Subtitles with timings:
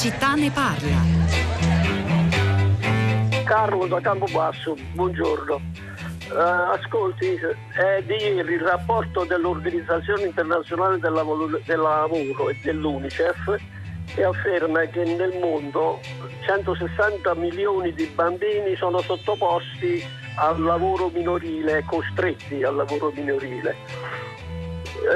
[0.00, 0.96] città ne parla.
[3.44, 5.60] Carlo da Campobasso, buongiorno.
[6.30, 7.26] Uh, ascolti,
[7.74, 13.56] è di ieri il rapporto dell'Organizzazione Internazionale del Lavoro, del Lavoro e dell'UNICEF
[14.14, 16.00] che afferma che nel mondo
[16.46, 20.02] 160 milioni di bambini sono sottoposti
[20.36, 23.76] al lavoro minorile, costretti al lavoro minorile.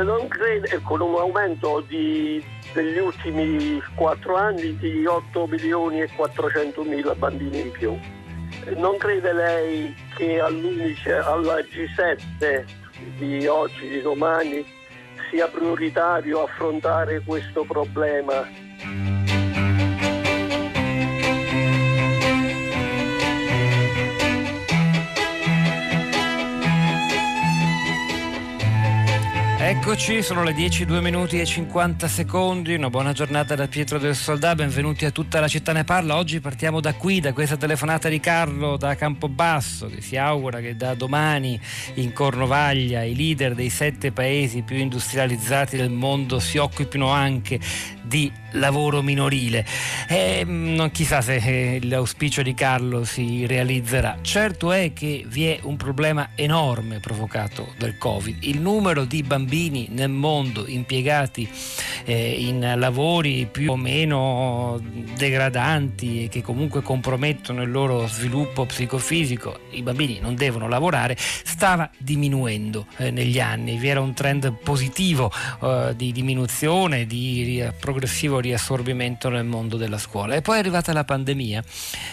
[0.02, 6.83] Non crede, con un aumento di, degli ultimi 4 anni di 8 milioni e 400
[6.83, 7.98] mila bambini in più.
[8.77, 12.65] Non crede lei che alla G7
[13.19, 14.65] di oggi, di domani,
[15.30, 18.46] sia prioritario affrontare questo problema
[29.66, 34.15] Eccoci, sono le 10, 2 minuti e 50 secondi, una buona giornata da Pietro del
[34.15, 36.18] Soldà, benvenuti a tutta la città ne parla.
[36.18, 40.76] Oggi partiamo da qui, da questa telefonata di Carlo da Campobasso, che si augura che
[40.76, 41.59] da domani
[41.95, 47.59] in Cornovaglia i leader dei sette paesi più industrializzati del mondo si occupino anche
[48.05, 49.65] di lavoro minorile.
[50.09, 54.19] E, mm, non chissà se eh, l'auspicio di Carlo si realizzerà.
[54.23, 58.43] Certo è che vi è un problema enorme provocato dal Covid.
[58.45, 61.49] Il numero di bambini nel mondo impiegati
[62.05, 64.81] eh, in lavori più o meno
[65.16, 71.91] degradanti e che comunque compromettono il loro sviluppo psicofisico, i bambini non devono lavorare, stava
[71.99, 73.77] diminuendo eh, negli anni.
[73.77, 75.31] Vi era un trend positivo
[75.62, 80.34] eh, di diminuzione, di progressivo riassorbimento nel mondo della scuola.
[80.34, 81.62] E poi è arrivata la pandemia,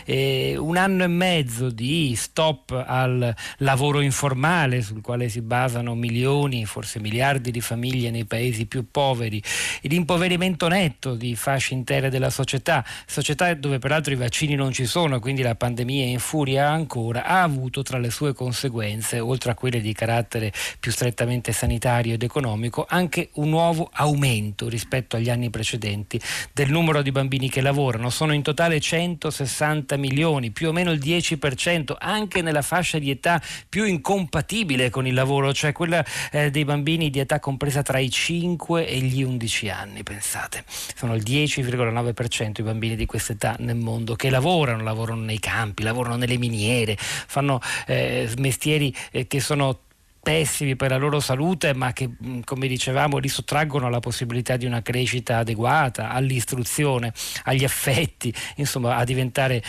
[0.05, 6.65] eh, un anno e mezzo di stop al lavoro informale sul quale si basano milioni,
[6.65, 9.41] forse miliardi di famiglie nei paesi più poveri,
[9.81, 15.19] l'impoverimento netto di fasce intere della società, società dove peraltro i vaccini non ci sono,
[15.19, 19.93] quindi la pandemia infuria ancora, ha avuto tra le sue conseguenze, oltre a quelle di
[19.93, 26.69] carattere più strettamente sanitario ed economico, anche un nuovo aumento rispetto agli anni precedenti del
[26.69, 28.09] numero di bambini che lavorano.
[28.09, 33.41] Sono in totale 160 milioni, più o meno il 10%, anche nella fascia di età
[33.69, 38.09] più incompatibile con il lavoro, cioè quella eh, dei bambini di età compresa tra i
[38.09, 40.63] 5 e gli 11 anni, pensate.
[40.67, 45.83] Sono il 10,9% i bambini di questa età nel mondo che lavorano, lavorano nei campi,
[45.83, 49.79] lavorano nelle miniere, fanno eh, mestieri eh, che sono
[50.21, 52.09] pessimi per la loro salute, ma che,
[52.45, 57.13] come dicevamo, li sottraggono alla possibilità di una crescita adeguata, all'istruzione,
[57.45, 59.63] agli affetti, insomma, a diventare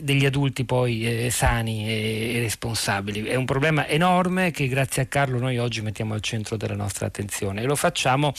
[0.00, 3.24] degli adulti poi eh, sani e responsabili.
[3.24, 7.06] È un problema enorme che grazie a Carlo noi oggi mettiamo al centro della nostra
[7.06, 8.32] attenzione e lo facciamo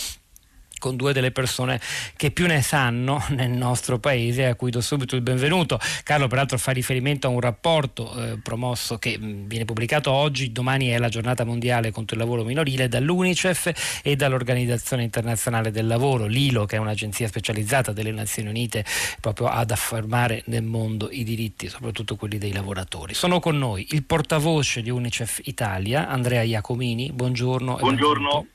[0.80, 1.80] con due delle persone
[2.16, 5.80] che più ne sanno nel nostro paese a cui do subito il benvenuto.
[6.04, 10.88] Carlo peraltro fa riferimento a un rapporto eh, promosso che mh, viene pubblicato oggi, domani
[10.88, 16.66] è la giornata mondiale contro il lavoro minorile dall'UNICEF e dall'Organizzazione Internazionale del Lavoro, l'ILO
[16.66, 18.86] che è un'agenzia specializzata delle Nazioni Unite
[19.20, 23.14] proprio ad affermare nel mondo i diritti, soprattutto quelli dei lavoratori.
[23.14, 27.76] Sono con noi il portavoce di UNICEF Italia, Andrea Iacomini, buongiorno.
[27.76, 28.48] Buongiorno.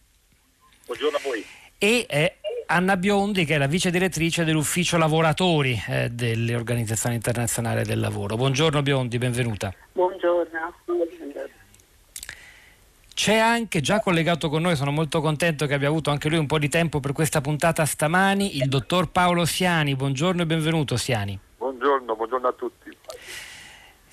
[0.87, 2.37] Buongiorno a voi e eh,
[2.67, 8.37] Anna Biondi che è la vice direttrice dell'ufficio lavoratori eh, dell'Organizzazione Internazionale del Lavoro.
[8.37, 9.73] Buongiorno Biondi, benvenuta.
[9.93, 10.45] Buongiorno.
[13.15, 16.47] C'è anche già collegato con noi, sono molto contento che abbia avuto anche lui un
[16.47, 19.95] po' di tempo per questa puntata stamani, il dottor Paolo Siani.
[19.95, 21.39] Buongiorno e benvenuto Siani.
[21.57, 22.91] Buongiorno, buongiorno a tutti.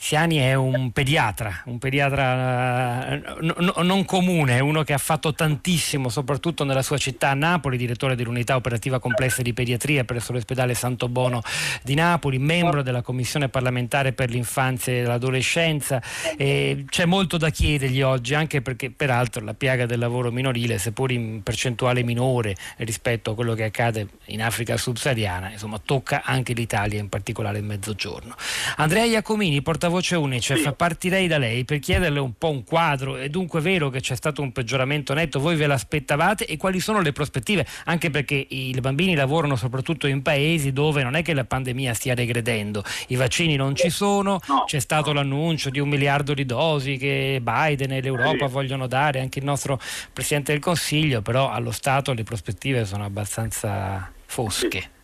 [0.03, 6.09] Siani è un pediatra, un pediatra eh, n- non comune, uno che ha fatto tantissimo,
[6.09, 11.43] soprattutto nella sua città Napoli, direttore dell'unità operativa complessa di pediatria presso l'ospedale Santo Bono
[11.83, 16.01] di Napoli, membro della commissione parlamentare per l'infanzia e l'adolescenza.
[16.35, 21.11] E c'è molto da chiedergli oggi, anche perché peraltro la piaga del lavoro minorile, seppur
[21.11, 26.99] in percentuale minore rispetto a quello che accade in Africa subsahariana, insomma, tocca anche l'Italia,
[26.99, 28.35] in particolare il Mezzogiorno.
[28.77, 30.73] Andrea Iacomini, portavoce voce Unicef, sì.
[30.75, 33.17] partirei da lei per chiederle un po' un quadro.
[33.17, 35.39] È dunque vero che c'è stato un peggioramento netto?
[35.39, 36.47] Voi ve l'aspettavate?
[36.47, 37.65] E quali sono le prospettive?
[37.85, 42.15] Anche perché i bambini lavorano soprattutto in paesi dove non è che la pandemia stia
[42.15, 42.83] regredendo.
[43.07, 47.39] I vaccini non ci sono, no, c'è stato l'annuncio di un miliardo di dosi che
[47.41, 48.51] Biden e l'Europa sì.
[48.51, 49.79] vogliono dare, anche il nostro
[50.11, 54.81] Presidente del Consiglio, però allo Stato le prospettive sono abbastanza fosche.
[54.81, 55.00] Sì.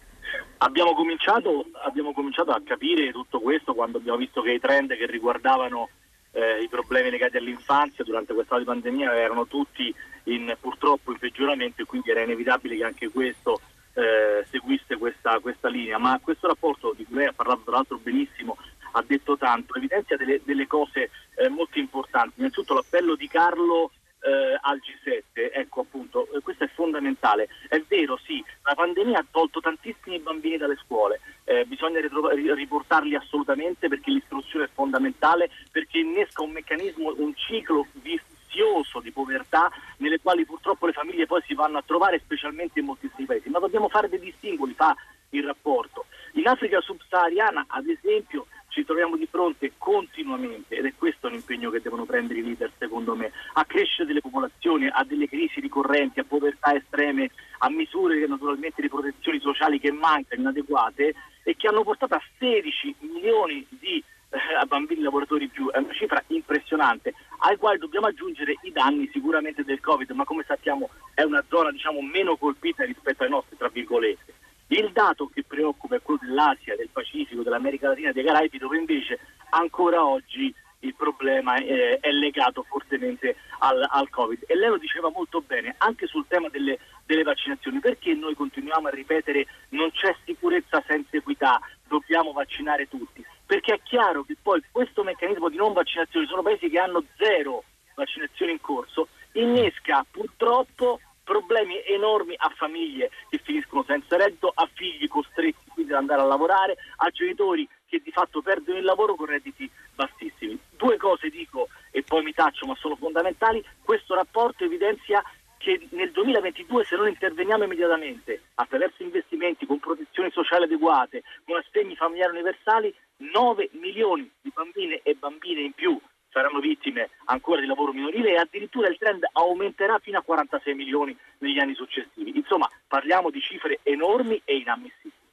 [0.59, 5.05] Abbiamo cominciato, abbiamo cominciato, a capire tutto questo quando abbiamo visto che i trend che
[5.05, 5.89] riguardavano
[6.31, 9.93] eh, i problemi legati all'infanzia durante questa pandemia erano tutti
[10.23, 13.59] in, purtroppo in peggioramento e quindi era inevitabile che anche questo
[13.93, 17.97] eh, seguisse questa, questa, linea, ma questo rapporto di cui lei ha parlato tra l'altro
[17.97, 18.57] benissimo,
[18.93, 22.33] ha detto tanto, evidenzia delle, delle cose eh, molto importanti.
[22.37, 27.47] Innanzitutto l'appello di Carlo eh, al G7, ecco appunto, eh, questo è fondamentale.
[27.67, 33.15] È vero, sì, la pandemia ha tolto tantissimi bambini dalle scuole, eh, bisogna ritro- riportarli
[33.15, 40.19] assolutamente perché l'istruzione è fondamentale, perché innesca un meccanismo, un ciclo vizioso di povertà nelle
[40.19, 43.49] quali purtroppo le famiglie poi si vanno a trovare, specialmente in moltissimi paesi.
[43.49, 44.95] Ma dobbiamo fare dei distingoli, fa
[45.29, 46.05] il rapporto.
[46.33, 51.81] In Africa subsahariana, ad esempio, ci troviamo di fronte continuamente, ed è questo l'impegno che
[51.81, 56.25] devono prendere i leader secondo me, a crescere delle popolazioni, a delle crisi ricorrenti, a
[56.25, 61.83] povertà estreme, a misure che naturalmente di protezioni sociali che mancano, inadeguate e che hanno
[61.83, 67.79] portato a 16 milioni di eh, bambini lavoratori più, è una cifra impressionante, ai quali
[67.79, 72.35] dobbiamo aggiungere i danni sicuramente del Covid, ma come sappiamo è una zona diciamo, meno
[72.35, 74.33] colpita rispetto ai nostri, tra virgolette.
[74.69, 79.19] Il dato che preoccupa è quello dell'Asia, del Pacifico, dell'America Latina, dei Caraibi, dove invece
[79.49, 84.43] ancora oggi il problema è, è legato fortemente al, al, Covid.
[84.45, 88.87] E lei lo diceva molto bene, anche sul tema delle, delle vaccinazioni, perché noi continuiamo
[88.87, 93.25] a ripetere non c'è sicurezza senza equità, dobbiamo vaccinare tutti?
[93.45, 97.63] Perché è chiaro che poi questo meccanismo di non vaccinazione, sono paesi che hanno zero
[97.95, 105.09] vaccinazioni in corso, innesca purtroppo problemi enormi a famiglie che finiscono senza reddito, a figli
[105.09, 109.25] costretti quindi ad andare a lavorare, a genitori che di fatto perdono il lavoro con
[109.25, 110.57] redditi bassissimi.
[110.77, 115.21] Due cose dico e poi mi taccio ma sono fondamentali, questo rapporto evidenzia
[115.57, 121.95] che nel 2022 se non interveniamo immediatamente attraverso investimenti con protezioni sociali adeguate, con assegni
[121.95, 125.99] familiari universali, 9 milioni di bambine e bambine in più
[126.37, 131.17] saranno vittime ancora di lavoro minorile e addirittura il trend aumenterà fino a 46 milioni
[131.39, 132.37] negli anni successivi.
[132.37, 135.26] Insomma, parliamo di cifre enormi e inammissibili.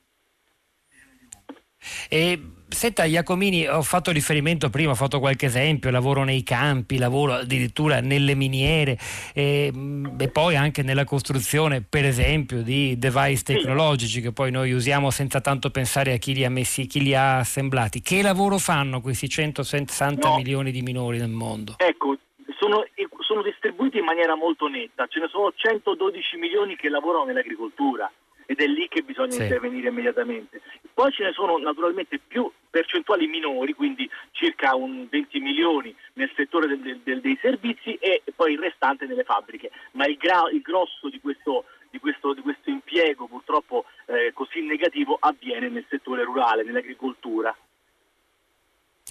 [2.08, 7.34] E, senta Iacomini, ho fatto riferimento prima, ho fatto qualche esempio, lavoro nei campi, lavoro
[7.34, 8.98] addirittura nelle miniere
[9.32, 9.72] e,
[10.18, 15.40] e poi anche nella costruzione, per esempio, di device tecnologici che poi noi usiamo senza
[15.40, 18.00] tanto pensare a chi li ha messi, chi li ha assemblati.
[18.00, 20.36] Che lavoro fanno questi 160 no.
[20.36, 21.74] milioni di minori nel mondo?
[21.78, 22.16] Ecco,
[22.58, 22.84] sono,
[23.20, 28.10] sono distribuiti in maniera molto netta, ce ne sono 112 milioni che lavorano nell'agricoltura
[28.46, 29.42] ed è lì che bisogna sì.
[29.42, 30.60] intervenire immediatamente.
[30.92, 36.66] Poi ce ne sono naturalmente più percentuali minori, quindi circa un 20 milioni nel settore
[36.66, 41.08] del, del, dei servizi e poi il restante nelle fabbriche, ma il, gra- il grosso
[41.08, 46.64] di questo, di, questo, di questo, impiego purtroppo eh, così negativo avviene nel settore rurale,
[46.64, 47.54] nell'agricoltura.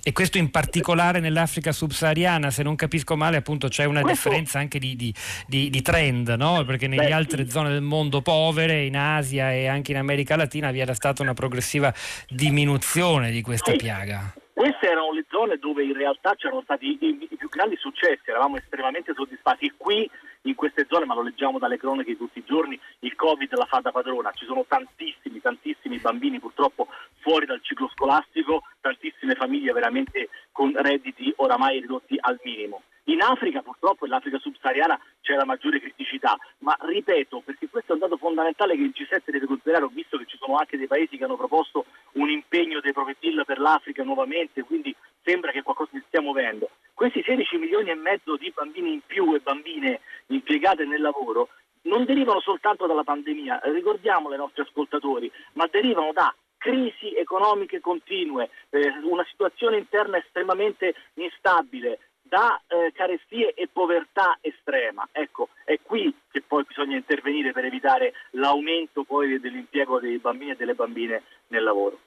[0.05, 4.27] E questo in particolare nell'Africa subsahariana, se non capisco male, appunto c'è una questo...
[4.27, 5.13] differenza anche di, di,
[5.47, 6.65] di, di trend, no?
[6.65, 7.51] perché nelle Beh, altre sì.
[7.51, 11.33] zone del mondo povere, in Asia e anche in America Latina, vi era stata una
[11.33, 11.93] progressiva
[12.27, 13.77] diminuzione di questa sì.
[13.77, 14.33] piaga.
[14.51, 18.57] Queste erano le zone dove in realtà c'erano stati i, i più grandi successi, eravamo
[18.57, 19.67] estremamente soddisfatti.
[19.67, 20.09] E qui
[20.41, 23.65] in queste zone, ma lo leggiamo dalle cronache di tutti i giorni, il Covid la
[23.65, 24.31] fa da padrona.
[24.33, 26.87] Ci sono tantissimi, tantissimi bambini purtroppo
[27.23, 32.83] fuori dal ciclo scolastico, tantissime famiglie veramente con redditi oramai ridotti al minimo.
[33.05, 38.01] In Africa purtroppo, nell'Africa subsahariana, c'è la maggiore criticità, ma ripeto, perché questo è un
[38.01, 41.17] dato fondamentale che il G7 deve considerare, ho visto che ci sono anche dei paesi
[41.17, 45.91] che hanno proposto un impegno dei propri PIL per l'Africa nuovamente, quindi sembra che qualcosa
[45.93, 46.69] si stia muovendo.
[46.93, 51.49] Questi 16 milioni e mezzo di bambini in più e bambine impiegate nel lavoro
[51.83, 58.49] non derivano soltanto dalla pandemia, ricordiamolo ai nostri ascoltatori, ma derivano da crisi economiche continue,
[58.69, 65.07] eh, una situazione interna estremamente instabile, da eh, carestie e povertà estrema.
[65.11, 69.05] Ecco, è qui che poi bisogna intervenire per evitare l'aumento
[69.41, 71.99] dell'impiego dei bambini e delle bambine nel lavoro.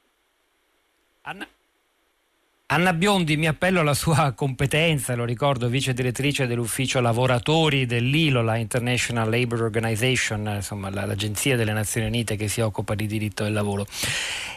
[1.23, 1.47] Anna.
[2.69, 8.57] Anna Biondi, mi appello alla sua competenza, lo ricordo, vice direttrice dell'ufficio lavoratori dell'ILO, la
[8.57, 13.87] International Labour Organization, insomma l'agenzia delle Nazioni Unite che si occupa di diritto del lavoro.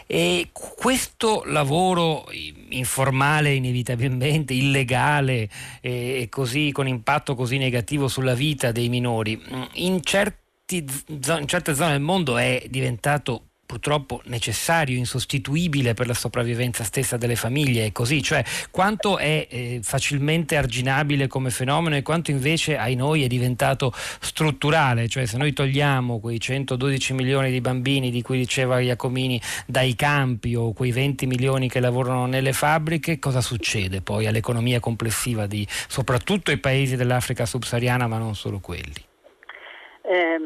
[0.08, 2.26] E questo lavoro
[2.70, 5.48] informale, inevitabilmente, illegale
[5.80, 9.40] e così con impatto così negativo sulla vita dei minori,
[9.74, 16.82] in, certi, in certe zone del mondo è diventato purtroppo necessario, insostituibile per la sopravvivenza
[16.82, 22.32] stessa delle famiglie, è così, cioè quanto è eh, facilmente arginabile come fenomeno e quanto
[22.32, 28.10] invece ai noi è diventato strutturale, cioè se noi togliamo quei 112 milioni di bambini
[28.10, 33.40] di cui diceva Iacomini dai campi o quei 20 milioni che lavorano nelle fabbriche, cosa
[33.40, 39.09] succede poi all'economia complessiva di soprattutto i paesi dell'Africa subsahariana, ma non solo quelli?
[40.10, 40.40] Eh,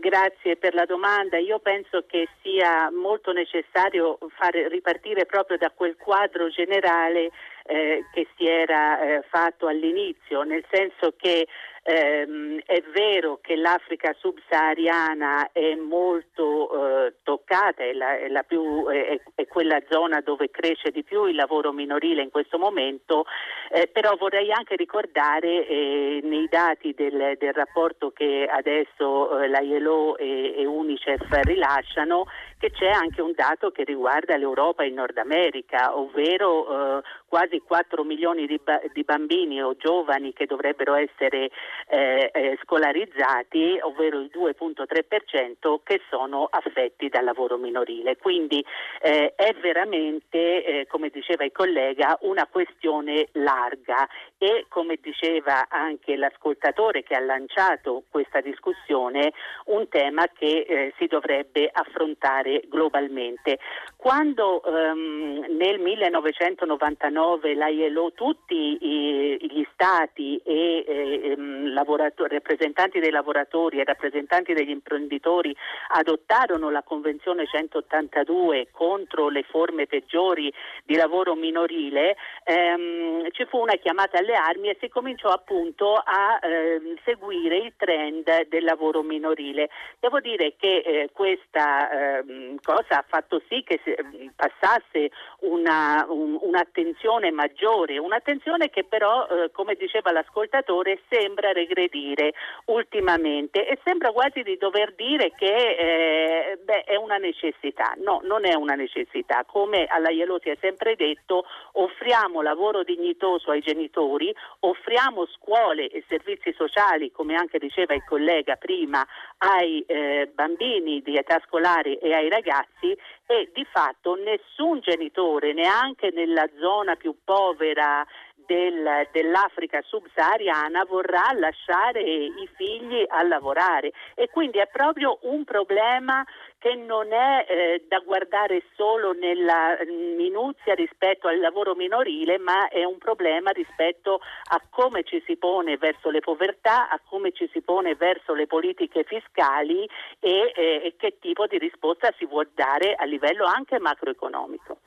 [0.00, 1.36] Grazie per la domanda.
[1.36, 7.30] Io penso che sia molto necessario fare ripartire proprio da quel quadro generale
[7.64, 11.46] eh, che si era eh, fatto all'inizio, nel senso che
[11.86, 18.86] ehm, è vero che l'Africa subsahariana è molto eh, toccata, è, la, è, la più,
[18.88, 23.24] è, è, quella zona dove cresce di più il lavoro minorile in questo momento,
[23.70, 29.60] eh, però vorrei anche ricordare eh, nei dati del, del, rapporto che adesso eh, la
[29.60, 32.26] ILO e, e Unicef rilasciano
[32.58, 37.60] che c'è anche un dato che riguarda l'Europa e il Nord America, ovvero eh, quasi
[37.60, 41.50] 4 milioni di, ba- di, bambini o giovani che dovrebbero essere
[41.88, 48.16] eh, eh, scolarizzati, ovvero il 2.3% che sono affetti dal lavoro minorile.
[48.16, 48.64] Quindi
[49.02, 54.08] eh, è veramente, eh, come diceva il collega, una questione larga
[54.38, 59.32] e come diceva anche l'ascoltatore che ha lanciato questa discussione,
[59.66, 63.58] un tema che eh, si dovrebbe affrontare globalmente.
[63.96, 73.10] Quando ehm, nel 1999 la ILO, tutti i, gli stati e eh, ehm, rappresentanti dei
[73.10, 75.54] lavoratori e rappresentanti degli imprenditori
[75.88, 80.52] adottarono la Convenzione 182 contro le forme peggiori
[80.84, 86.38] di lavoro minorile, ehm, ci fu una chiamata alle armi e si cominciò appunto a
[86.40, 89.68] eh, seguire il trend del lavoro minorile.
[89.98, 92.24] Devo dire che eh, questa eh,
[92.62, 93.94] cosa ha fatto sì che si,
[94.34, 102.32] passasse una, un, un'attenzione maggiore, un'attenzione che però, eh, come diceva l'ascoltatore, sembra regredire
[102.66, 107.94] ultimamente e sembra quasi di dover dire che eh, beh, è una necessità.
[107.96, 109.44] No, non è una necessità.
[109.46, 116.04] Come alla ILO si è sempre detto, offriamo lavoro dignitoso ai genitori, offriamo scuole e
[116.08, 119.06] servizi sociali, come anche diceva il collega prima,
[119.38, 126.10] ai eh, bambini di età scolare e ai ragazzi e di fatto nessun genitore, neanche
[126.12, 128.06] nella zona più povera
[128.46, 136.24] del, dell'Africa subsahariana vorrà lasciare i figli a lavorare e quindi è proprio un problema
[136.58, 139.76] che non è eh, da guardare solo nella
[140.16, 145.76] minuzia rispetto al lavoro minorile, ma è un problema rispetto a come ci si pone
[145.76, 149.88] verso le povertà, a come ci si pone verso le politiche fiscali
[150.18, 154.78] e, eh, e che tipo di risposta si vuol dare a livello anche macroeconomico.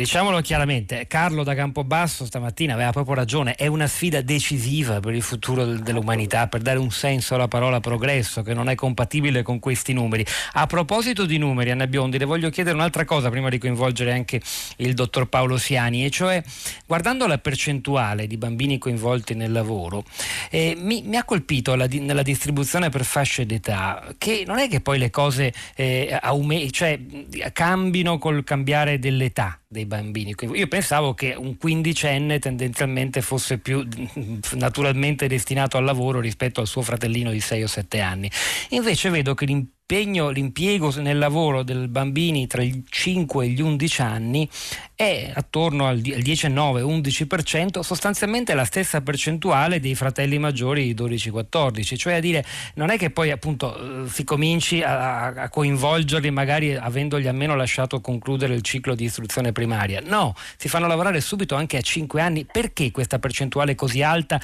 [0.00, 5.20] Diciamolo chiaramente, Carlo da Campobasso stamattina aveva proprio ragione, è una sfida decisiva per il
[5.20, 9.92] futuro dell'umanità, per dare un senso alla parola progresso che non è compatibile con questi
[9.92, 10.24] numeri.
[10.52, 14.40] A proposito di numeri, Anna Biondi, le voglio chiedere un'altra cosa prima di coinvolgere anche
[14.76, 16.42] il dottor Paolo Siani, e cioè
[16.86, 20.04] guardando la percentuale di bambini coinvolti nel lavoro,
[20.48, 24.80] eh, mi, mi, ha colpito la, nella distribuzione per fasce d'età che non è che
[24.80, 26.98] poi le cose eh, aume- cioè,
[27.52, 30.34] cambino col cambiare dell'età dei bambini.
[30.54, 33.84] Io pensavo che un quindicenne tendenzialmente fosse più
[34.52, 38.30] naturalmente destinato al lavoro rispetto al suo fratellino di 6 o 7 anni.
[38.70, 43.60] Invece vedo che l'impegno l'impegno, l'impiego nel lavoro dei bambini tra i 5 e gli
[43.60, 44.48] 11 anni
[44.94, 52.44] è attorno al 19-11%, sostanzialmente la stessa percentuale dei fratelli maggiori 12-14, cioè a dire
[52.74, 58.00] non è che poi appunto eh, si cominci a, a coinvolgerli magari avendogli almeno lasciato
[58.00, 62.44] concludere il ciclo di istruzione primaria, no, si fanno lavorare subito anche a 5 anni,
[62.44, 64.40] perché questa percentuale così alta,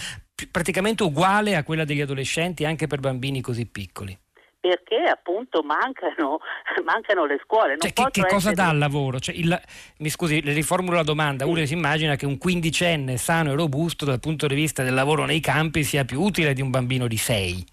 [0.50, 4.18] praticamente uguale a quella degli adolescenti anche per bambini così piccoli?
[4.66, 6.40] Perché appunto mancano,
[6.84, 7.76] mancano le scuole.
[7.78, 9.20] Cioè, che, che cosa dà il lavoro?
[9.20, 9.60] Cioè, il,
[9.98, 11.44] mi scusi, le riformulo la domanda.
[11.44, 11.50] Sì.
[11.50, 15.24] Uno si immagina che un quindicenne sano e robusto dal punto di vista del lavoro
[15.24, 17.64] nei campi sia più utile di un bambino di sei.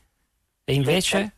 [0.65, 1.35] E invece?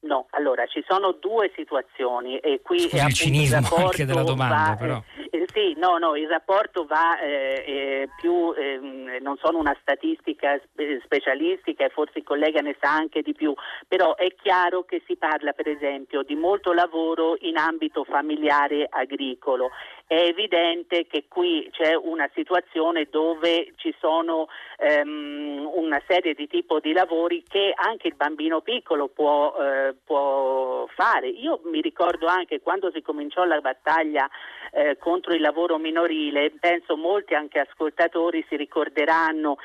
[0.00, 4.70] No, allora ci sono due situazioni e qui Scusi, è il cinismo anche della domanda,
[4.70, 5.02] va, però.
[5.30, 10.60] Eh, sì, no, no, il rapporto va eh, eh, più, ehm, non sono una statistica
[11.04, 13.54] specialistica e forse il collega ne sa anche di più,
[13.86, 19.70] però è chiaro che si parla per esempio di molto lavoro in ambito familiare agricolo.
[20.06, 26.60] È evidente che qui c'è una situazione dove ci sono ehm, una serie di tipi
[26.80, 31.28] di lavori che anche il bambino piccolo può, eh, può fare.
[31.28, 34.28] Io mi ricordo anche quando si cominciò la battaglia
[34.70, 39.58] eh, contro il lavoro minorile, penso molti anche ascoltatori si ricorderanno,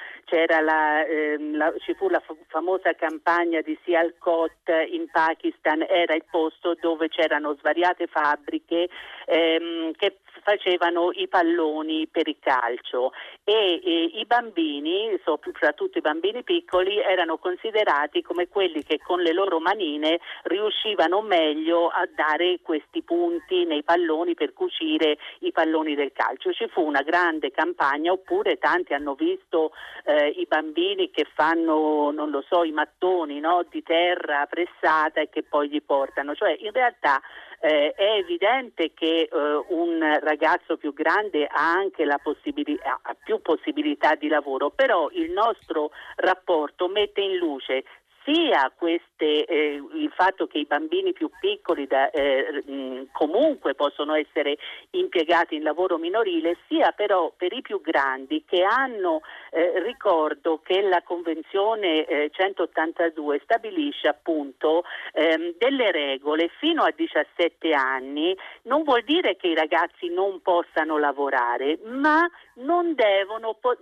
[0.61, 6.25] la, eh, la, ci fu la f- famosa campagna di Sialkot in Pakistan, era il
[6.29, 8.89] posto dove c'erano svariate fabbriche
[9.25, 13.11] ehm, che facevano i palloni per il calcio
[13.43, 19.33] e, e i bambini, soprattutto i bambini piccoli, erano considerati come quelli che con le
[19.33, 26.13] loro manine riuscivano meglio a dare questi punti nei palloni per cucire i palloni del
[26.13, 26.53] calcio.
[26.53, 29.73] Ci fu una grande campagna oppure tanti hanno visto
[30.05, 35.27] eh, i bambini che fanno, non lo so, i mattoni no, di terra pressata e
[35.29, 36.35] che poi gli portano.
[36.35, 37.21] Cioè in realtà
[37.59, 43.41] eh, è evidente che eh, un ragazzo più grande ha anche la possibilità, ha più
[43.41, 47.83] possibilità di lavoro, però il nostro rapporto mette in luce
[48.27, 54.57] sia queste, eh, il fatto che i bambini più piccoli da, eh, comunque possono essere
[54.91, 60.81] impiegati in lavoro minorile, sia però per i più grandi che hanno, eh, ricordo che
[60.81, 69.03] la Convenzione 182 eh, stabilisce appunto ehm, delle regole fino a 17 anni, non vuol
[69.03, 73.77] dire che i ragazzi non possano lavorare, ma non devono po-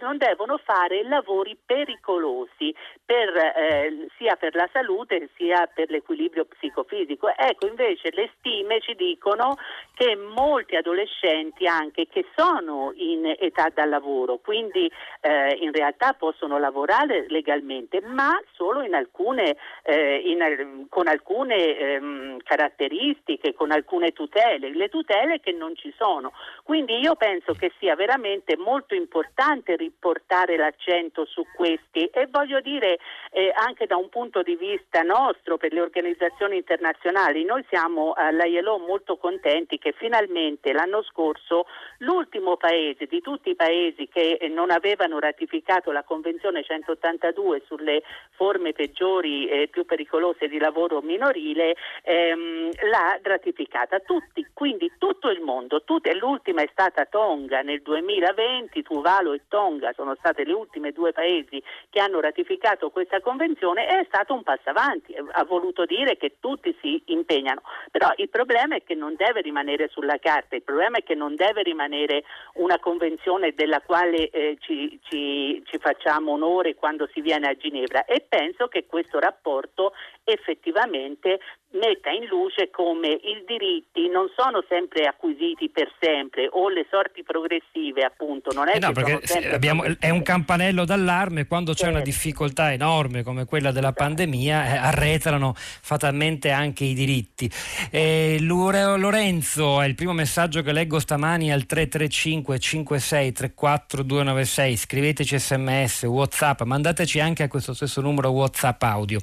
[0.00, 2.74] non devono fare lavori pericolosi
[3.04, 7.28] per, eh, sia per la salute sia per l'equilibrio psicofisico.
[7.34, 9.56] Ecco, invece le stime ci dicono
[9.94, 16.58] che molti adolescenti anche che sono in età da lavoro, quindi eh, in realtà possono
[16.58, 24.74] lavorare legalmente, ma solo in alcune, eh, in, con alcune ehm, caratteristiche, con alcune tutele,
[24.74, 26.32] le tutele che non ci sono.
[26.62, 32.60] Quindi io penso che sia veramente molto importante importante riportare l'accento su questi e voglio
[32.60, 32.98] dire
[33.30, 38.78] eh, anche da un punto di vista nostro per le organizzazioni internazionali, noi siamo all'ILO
[38.78, 41.66] molto contenti che finalmente l'anno scorso
[41.98, 48.02] l'ultimo paese di tutti i paesi che non avevano ratificato la Convenzione 182 sulle
[48.32, 55.40] forme peggiori e più pericolose di lavoro minorile ehm, l'ha ratificata tutti, quindi tutto il
[55.40, 60.92] mondo, tutte, l'ultima è stata Tonga nel 2020, Tuvalu e Tonga sono state le ultime
[60.92, 66.16] due paesi che hanno ratificato questa convenzione è stato un passo avanti, ha voluto dire
[66.16, 70.62] che tutti si impegnano, però il problema è che non deve rimanere sulla carta, il
[70.62, 72.24] problema è che non deve rimanere
[72.54, 78.04] una convenzione della quale eh, ci, ci, ci facciamo onore quando si viene a Ginevra.
[78.04, 79.92] E penso che questo rapporto
[80.24, 81.40] effettivamente
[81.72, 87.22] metta in luce come i diritti non sono sempre acquisiti per sempre o le sorti
[87.22, 89.20] progressive appunto non è eh no, perché
[89.52, 91.94] abbiamo, è un campanello d'allarme quando c'è certo.
[91.96, 97.50] una difficoltà enorme come quella della pandemia eh, arretrano fatalmente anche i diritti.
[97.90, 105.38] Eh, Lorenzo è il primo messaggio che leggo stamani al 335 56 34 296 scriveteci
[105.38, 109.20] sms whatsapp mandateci anche a questo stesso numero whatsapp audio.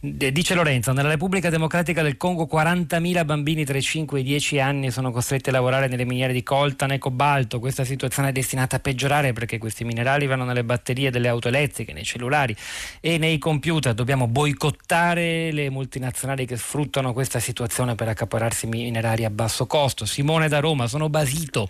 [0.00, 4.24] Dice Lorenzo nella Repubblica Democratica Democratica del Congo 40.000 bambini tra i 5 e i
[4.24, 7.58] 10 anni sono costretti a lavorare nelle miniere di coltan e cobalto.
[7.58, 11.92] Questa situazione è destinata a peggiorare perché questi minerali vanno nelle batterie delle auto elettriche,
[11.92, 12.54] nei cellulari
[13.00, 13.94] e nei computer.
[13.94, 20.04] Dobbiamo boicottare le multinazionali che sfruttano questa situazione per accapararsi minerali a basso costo.
[20.04, 21.68] Simone da Roma, sono basito.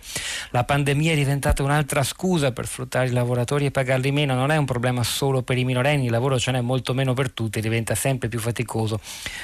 [0.51, 4.35] La pandemia è diventata un'altra scusa per sfruttare i lavoratori e pagarli meno.
[4.35, 7.31] Non è un problema solo per i minorenni, il lavoro ce n'è molto meno per
[7.31, 8.99] tutti, diventa sempre più faticoso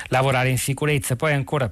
[0.09, 1.15] lavorare in sicurezza.
[1.15, 1.71] Poi ancora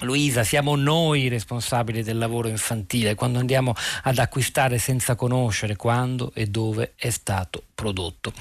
[0.00, 6.46] Luisa, siamo noi responsabili del lavoro infantile quando andiamo ad acquistare senza conoscere quando e
[6.46, 8.32] dove è stato prodotto.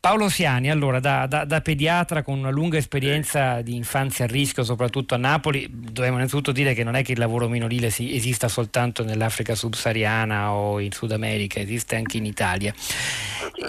[0.00, 4.64] Paolo Siani, allora, da, da, da, pediatra con una lunga esperienza di infanzia a rischio,
[4.64, 8.48] soprattutto a Napoli, dobbiamo innanzitutto dire che non è che il lavoro minorile si, esista
[8.48, 12.74] soltanto nell'Africa subsahariana o in Sud America, esiste anche in Italia.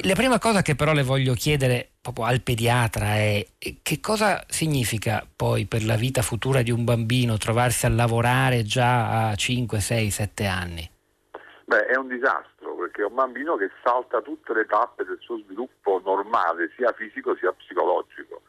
[0.01, 3.45] La prima cosa che però le voglio chiedere proprio al pediatra è
[3.81, 9.29] che cosa significa poi per la vita futura di un bambino trovarsi a lavorare già
[9.29, 10.89] a 5, 6, 7 anni?
[11.65, 15.37] Beh, è un disastro perché è un bambino che salta tutte le tappe del suo
[15.37, 18.41] sviluppo normale, sia fisico sia psicologico.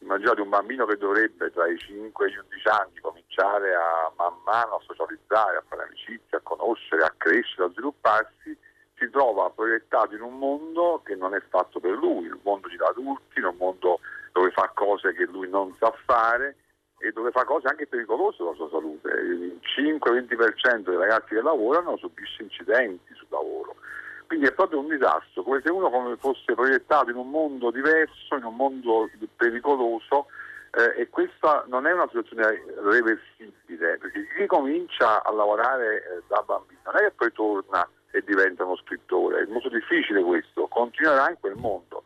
[0.00, 4.34] Immaginate un bambino che dovrebbe tra i 5 e gli 11 anni cominciare a man
[4.44, 8.56] mano a socializzare, a fare amicizia, a conoscere, a crescere, a svilupparsi
[8.98, 12.76] si trova proiettato in un mondo che non è fatto per lui, un mondo di
[12.78, 14.00] adulti, un mondo
[14.32, 16.56] dove fa cose che lui non sa fare
[16.98, 19.08] e dove fa cose anche pericolose per la sua salute.
[19.08, 23.76] Il 5-20% dei ragazzi che lavorano subisce incidenti sul lavoro.
[24.26, 28.44] Quindi è proprio un disastro, come se uno fosse proiettato in un mondo diverso, in
[28.44, 30.26] un mondo pericoloso
[30.72, 36.42] eh, e questa non è una situazione reversibile, perché chi comincia a lavorare eh, da
[36.44, 39.42] bambino non è che poi torna e diventa uno scrittore.
[39.42, 42.04] È molto difficile questo, continuerà in quel mondo.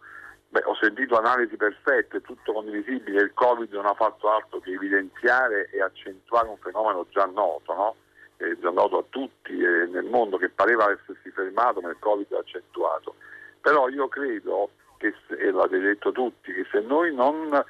[0.50, 5.70] Beh, ho sentito analisi perfette, tutto condivisibile, il Covid non ha fatto altro che evidenziare
[5.70, 7.96] e accentuare un fenomeno già noto, no?
[8.36, 12.32] è già noto a tutti e nel mondo che pareva essersi fermato, ma il Covid
[12.32, 13.14] ha accentuato.
[13.60, 17.64] Però io credo, che, e l'avete detto tutti, che se noi non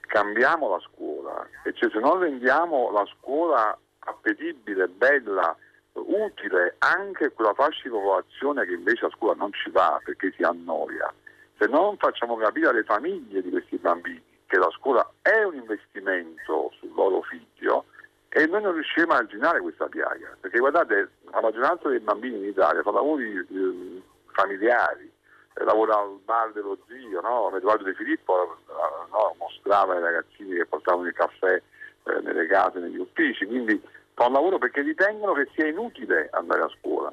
[0.00, 5.54] cambiamo la scuola, e cioè se non rendiamo la scuola appetibile, bella,
[5.92, 10.32] utile anche a quella fascia di popolazione che invece a scuola non ci va perché
[10.34, 11.12] si annoia,
[11.62, 16.72] se non facciamo capire alle famiglie di questi bambini che la scuola è un investimento
[16.78, 17.84] sul loro figlio
[18.28, 22.46] e noi non riusciremo a arginare questa piaga, perché guardate, la maggioranza dei bambini in
[22.46, 25.10] Italia fa lavori eh, familiari,
[25.54, 27.54] eh, lavora al bar dello zio, no?
[27.54, 29.34] Edoardo De Filippo eh, no?
[29.38, 33.80] mostrava ai ragazzini che portavano il caffè eh, nelle case, negli uffici, quindi
[34.14, 37.12] fa un lavoro perché ritengono che sia inutile andare a scuola.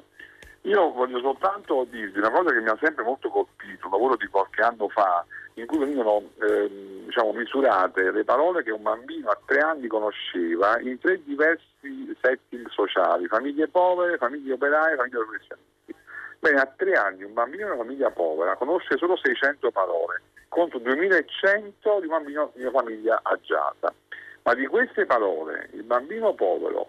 [0.62, 4.26] Io voglio soltanto dirvi una cosa che mi ha sempre molto colpito, un lavoro di
[4.26, 9.38] qualche anno fa, in cui venivano eh, diciamo, misurate le parole che un bambino a
[9.46, 15.94] tre anni conosceva in tre diversi setting sociali, famiglie povere, famiglie operaie, famiglie professionisti.
[16.38, 20.78] Bene, a tre anni un bambino di una famiglia povera conosce solo 600 parole contro
[20.80, 23.94] 2100 di un bambino di una famiglia agiata.
[24.42, 26.88] Ma di queste parole il bambino povero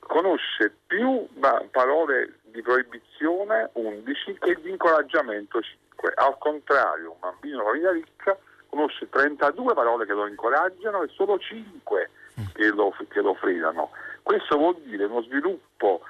[0.00, 1.26] conosce più
[1.70, 6.12] parole di proibizione 11 che di incoraggiamento 5.
[6.14, 8.36] Al contrario, un bambino di famiglia ricca
[8.68, 12.10] conosce 32 parole che lo incoraggiano e solo 5
[12.54, 13.90] che lo, che lo frenano.
[14.22, 16.00] Questo vuol dire uno sviluppo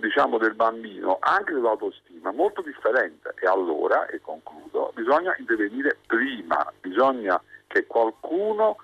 [0.00, 3.34] diciamo, del bambino, anche dell'autostima, molto differente.
[3.38, 8.76] E allora, e concludo, bisogna intervenire prima, bisogna che qualcuno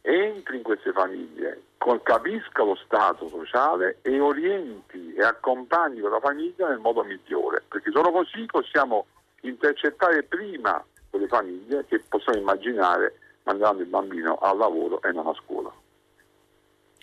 [0.00, 1.60] entri in queste famiglie,
[2.02, 8.10] capisca lo stato sociale e orienti e accompagni quella famiglia nel modo migliore, perché solo
[8.10, 9.06] così possiamo
[9.40, 15.34] intercettare prima quelle famiglie che possiamo immaginare mandando il bambino al lavoro e non a
[15.34, 15.72] scuola.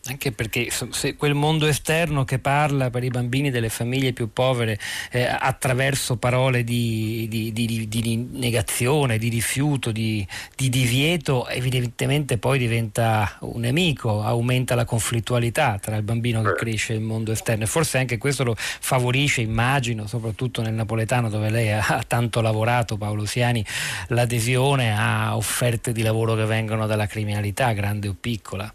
[0.06, 4.80] Anche perché se quel mondo esterno che parla per i bambini delle famiglie più povere
[5.12, 13.38] eh, attraverso parole di, di, di, di, negazione, di rifiuto, di, divieto, evidentemente poi diventa
[13.42, 17.68] un nemico, aumenta la conflittualità tra il bambino che cresce e il mondo esterno e
[17.68, 23.26] forse anche questo lo favorisce, immagino, soprattutto nel napoletano dove lei ha tanto lavorato, Paolo
[23.26, 23.64] Siani,
[24.08, 28.74] l'adesione a offerte di lavoro che vengono dalla criminalità, grande o piccola.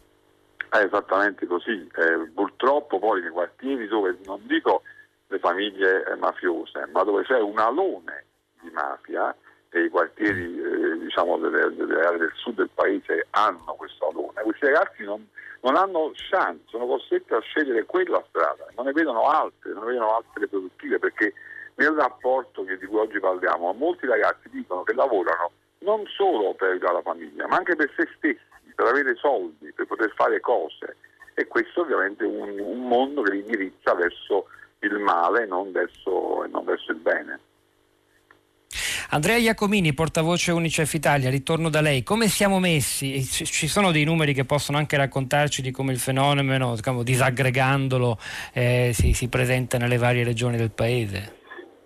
[0.75, 1.89] È esattamente così.
[1.95, 4.83] Eh, purtroppo poi nei quartieri dove non dico
[5.29, 8.25] le famiglie eh, mafiose, ma dove c'è un alone
[8.61, 9.33] di mafia
[9.71, 14.43] e i quartieri eh, diciamo, delle, delle, aree del sud del paese hanno questo alone,
[14.43, 15.25] questi ragazzi non,
[15.61, 19.93] non, hanno chance, sono costretti a scegliere quella strada, non ne vedono altre, non ne
[19.93, 21.35] vedono altre produttive perché
[21.77, 25.53] nel rapporto di cui oggi parliamo molti ragazzi dicono che lavorano
[25.85, 30.13] non solo per la famiglia ma anche per se stessi per avere soldi, per poter
[30.15, 30.97] fare cose
[31.35, 34.47] e questo ovviamente è un, un mondo che li indirizza verso
[34.81, 37.41] il male e non verso, non verso il bene.
[39.11, 42.03] Andrea Iacomini, portavoce Unicef Italia, ritorno da lei.
[42.03, 43.23] Come siamo messi?
[43.23, 48.19] Ci sono dei numeri che possono anche raccontarci di come il fenomeno, diciamo, disaggregandolo,
[48.53, 51.43] eh, si, si, presenta nelle varie regioni del Paese?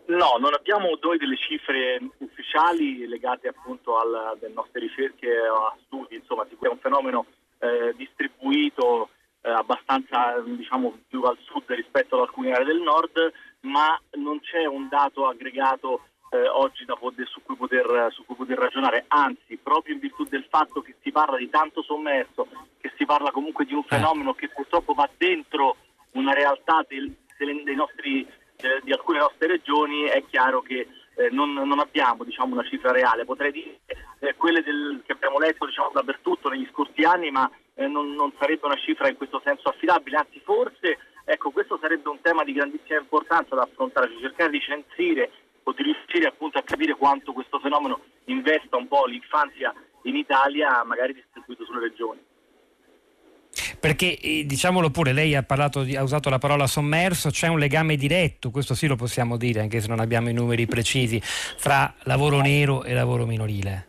[0.06, 6.44] No, non abbiamo noi delle cifre ufficiali legate appunto alle nostre ricerche a studi, insomma
[6.44, 7.26] è un fenomeno
[7.58, 9.10] eh, distribuito
[9.42, 14.64] eh, abbastanza diciamo, più al sud rispetto ad alcune aree del nord, ma non c'è
[14.66, 19.94] un dato aggregato eh, oggi poter, su, cui poter, su, cui poter, ragionare, anzi proprio
[19.94, 22.46] in virtù del fatto che si parla di tanto sommerso,
[22.80, 23.96] che si parla comunque di un eh.
[23.96, 25.76] fenomeno che purtroppo va dentro
[26.12, 28.26] una realtà del, dei nostri
[28.60, 30.88] eh, di alcune nostre regioni è chiaro che
[31.18, 33.80] eh, non, non, abbiamo diciamo, una cifra reale, potrei dire
[34.20, 38.32] eh, quelle del, che abbiamo letto diciamo, dappertutto negli scorsi anni, ma eh, non, non,
[38.38, 42.52] sarebbe una cifra in questo senso affidabile, anzi forse ecco, questo sarebbe un tema di
[42.52, 45.30] grandissima importanza da affrontare, cioè cercare di censire
[45.64, 50.84] o di riuscire appunto a capire quanto questo fenomeno investa un po' l'infanzia in Italia,
[50.84, 52.20] magari distribuito sulle regioni.
[53.80, 55.44] Perché eh, diciamolo pure, lei ha,
[55.84, 59.60] di, ha, usato la parola sommerso, c'è un legame diretto, questo sì lo possiamo dire,
[59.60, 63.86] anche se non abbiamo i numeri precisi, fra lavoro nero e lavoro minorile.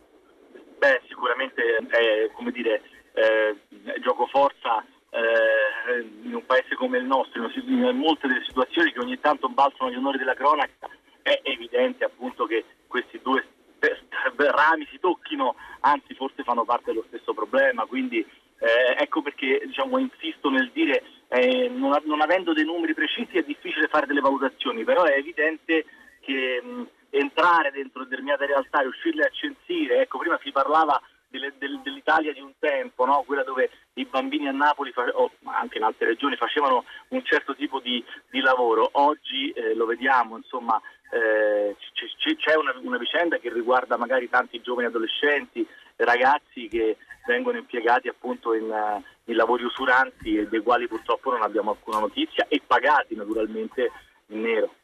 [0.78, 2.82] Beh, sicuramente è come dire,
[3.14, 3.56] eh,
[4.00, 9.18] gioco forza eh, in un paese come il nostro, in molte delle situazioni che ogni
[9.18, 10.88] tanto balzano agli onori della cronaca,
[11.22, 13.44] è evidente appunto che questi due
[14.36, 18.24] rami si tocchino, anzi forse fanno parte dello stesso problema, quindi
[18.60, 23.42] eh, ecco perché diciamo, insisto nel dire, eh, non, non, avendo dei numeri precisi è
[23.42, 25.86] difficile fare delle valutazioni, però è evidente
[26.20, 31.54] che mh, entrare dentro determinate realtà e uscirle a censire, ecco prima si parlava delle,
[31.58, 33.22] del, dell'Italia di un tempo, no?
[33.26, 37.80] quella dove i bambini a Napoli o anche in altre regioni facevano un certo tipo
[37.80, 38.88] di, di lavoro.
[38.92, 44.60] Oggi eh, lo vediamo, insomma, eh, c- c'è una, una, vicenda che riguarda magari tanti
[44.60, 51.30] giovani adolescenti, ragazzi che vengono impiegati appunto in, in lavori usuranti e dei quali purtroppo
[51.30, 53.90] non abbiamo alcuna notizia e pagati naturalmente
[54.26, 54.74] in nero.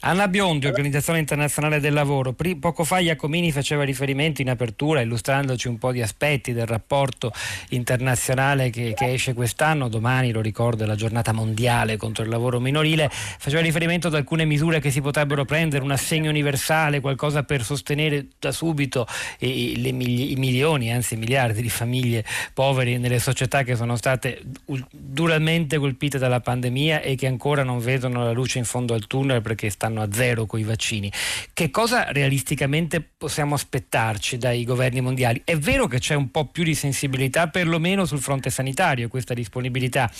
[0.00, 2.32] Anna Biondi, Organizzazione Internazionale del Lavoro.
[2.60, 7.32] Poco fa Iacomini faceva riferimento in apertura, illustrandoci un po' di aspetti del rapporto
[7.70, 9.88] internazionale che, che esce quest'anno.
[9.88, 13.10] Domani, lo ricordo, è la giornata mondiale contro il lavoro minorile.
[13.10, 18.28] Faceva riferimento ad alcune misure che si potrebbero prendere, un assegno universale, qualcosa per sostenere
[18.38, 19.04] da subito
[19.40, 24.42] i, i, i milioni, anzi miliardi di famiglie povere nelle società che sono state
[24.90, 29.42] duramente colpite dalla pandemia e che ancora non vedono la luce in fondo al tunnel
[29.42, 31.10] perché stanno stanno a zero con i vaccini.
[31.52, 35.40] Che cosa realisticamente possiamo aspettarci dai governi mondiali?
[35.44, 40.10] È vero che c'è un po' più di sensibilità, perlomeno sul fronte sanitario, questa disponibilità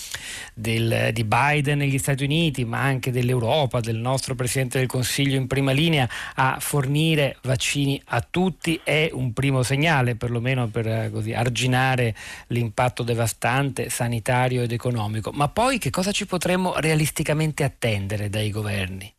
[0.53, 5.47] del, di Biden negli Stati Uniti, ma anche dell'Europa, del nostro Presidente del Consiglio in
[5.47, 11.33] prima linea a fornire vaccini a tutti è un primo segnale, perlomeno per eh, così,
[11.33, 12.15] arginare
[12.47, 15.31] l'impatto devastante sanitario ed economico.
[15.31, 19.13] Ma poi che cosa ci potremmo realisticamente attendere dai governi?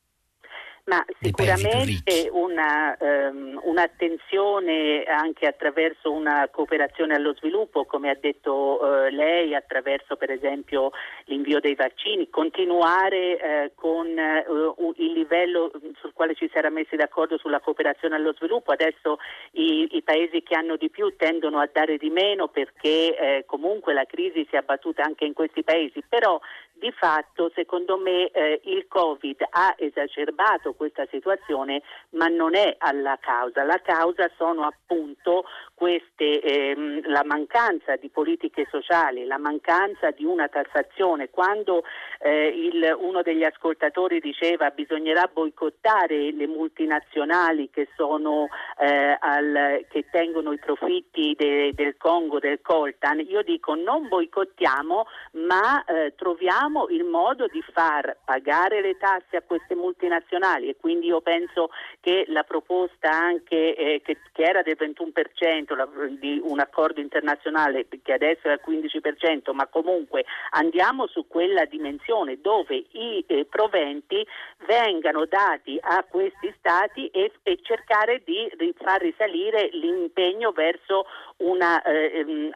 [0.90, 9.08] Ma sicuramente una, um, un'attenzione anche attraverso una cooperazione allo sviluppo, come ha detto uh,
[9.08, 10.90] lei, attraverso per esempio
[11.26, 16.96] l'invio dei vaccini, continuare uh, con uh, il livello sul quale ci si era messi
[16.96, 18.72] d'accordo sulla cooperazione allo sviluppo.
[18.72, 19.18] Adesso
[19.52, 24.06] i, i paesi che hanno di più tendono a dare di meno perché comunque la
[24.06, 26.40] crisi si è abbattuta anche in questi paesi, però
[26.80, 33.18] di fatto secondo me eh, il Covid ha esacerbato questa situazione ma non è alla
[33.20, 35.44] causa, la causa sono appunto
[35.80, 41.30] queste, ehm, la mancanza di politiche sociali, la mancanza di una tassazione.
[41.30, 41.84] Quando
[42.18, 50.04] eh, il, uno degli ascoltatori diceva bisognerà boicottare le multinazionali che, sono, eh, al, che
[50.10, 56.48] tengono i profitti de, del Congo, del coltan, io dico non boicottiamo ma eh, troviamo
[56.50, 61.70] troviamo il modo di far pagare le tasse a queste multinazionali e quindi io penso
[62.00, 67.86] che la proposta anche eh, che, che, era del 21% la, di un accordo internazionale
[68.02, 74.26] che adesso è al 15%, ma comunque andiamo su quella dimensione dove i eh, proventi
[74.66, 81.06] vengano dati a questi stati e, e cercare di, far risalire l'impegno verso
[81.38, 82.52] una eh, ehm,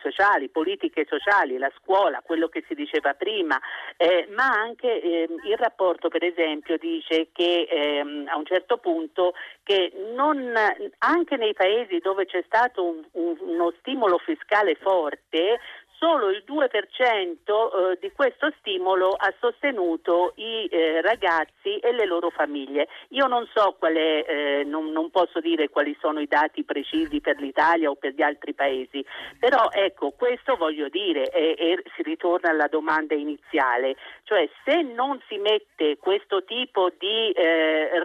[0.00, 3.60] sociale, politiche sociali, la scuola, quello che si diceva prima,
[3.96, 9.34] eh, ma anche eh, il rapporto per esempio dice che ehm, a un certo punto
[9.62, 10.52] che non,
[10.98, 15.58] anche nei paesi dove c'è stato un, un, uno stimolo fiscale forte
[16.02, 22.30] solo il 2% eh, di questo stimolo ha sostenuto i eh, ragazzi e le loro
[22.30, 22.88] famiglie.
[23.10, 27.20] Io non so qual è, eh, non, non, posso dire quali sono i dati precisi
[27.20, 29.04] per l'Italia o per gli altri paesi,
[29.38, 35.36] però ecco, questo voglio dire e, si ritorna alla domanda iniziale, cioè se non si
[35.36, 37.32] mette questo tipo di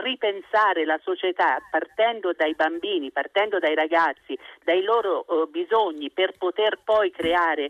[0.04, 7.10] ripensare la società partendo dai bambini, partendo dai ragazzi, dai loro bisogni per poter poi
[7.12, 7.70] creare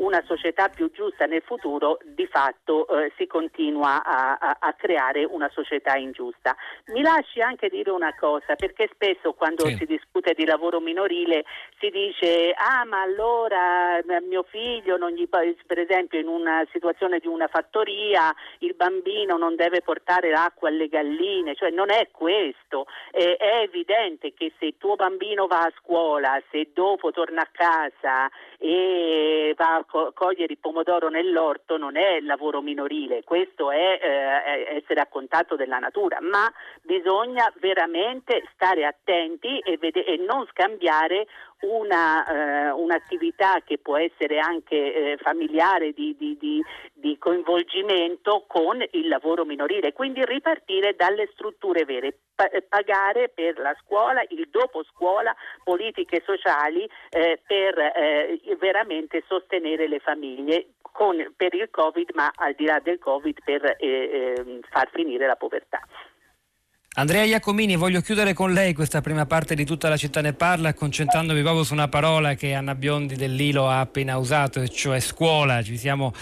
[0.00, 5.24] una società più giusta nel futuro, di fatto eh, si continua a, a, a, creare
[5.24, 6.56] una società ingiusta.
[6.86, 9.76] Mi lasci anche dire una cosa, perché spesso quando sì.
[9.76, 11.44] si discute di lavoro minorile
[11.78, 17.18] si dice ah ma allora eh, mio figlio non gli, per esempio in una situazione
[17.18, 22.86] di una fattoria il bambino non deve portare l'acqua alle galline, cioè non è questo,
[23.10, 27.48] eh, è evidente che se il tuo bambino va a scuola, se dopo torna a
[27.50, 33.98] casa e va a co- cogliere il pomodoro nell'orto non è lavoro minorile, questo è
[34.00, 36.50] eh, essere a contatto della natura, ma
[36.82, 41.26] bisogna veramente stare attenti e, vede- e non scambiare
[41.60, 48.82] una, eh, un'attività che può essere anche eh, familiare di, di, di, di, coinvolgimento con
[48.92, 54.82] il lavoro minorile, quindi ripartire dalle strutture vere, pa- pagare per la scuola, il dopo
[54.84, 62.30] scuola, politiche sociali eh, per eh, veramente sostenere le famiglie con, per il Covid, ma
[62.34, 65.80] al di là del Covid per eh, ehm, far finire la povertà.
[66.92, 70.74] Andrea Iacomini, voglio chiudere con lei questa prima parte di tutta la città ne parla,
[70.74, 75.62] concentrandomi proprio su una parola che Anna Biondi dell'Ilo ha appena usato, e cioè scuola.
[75.62, 76.12] Ci siamo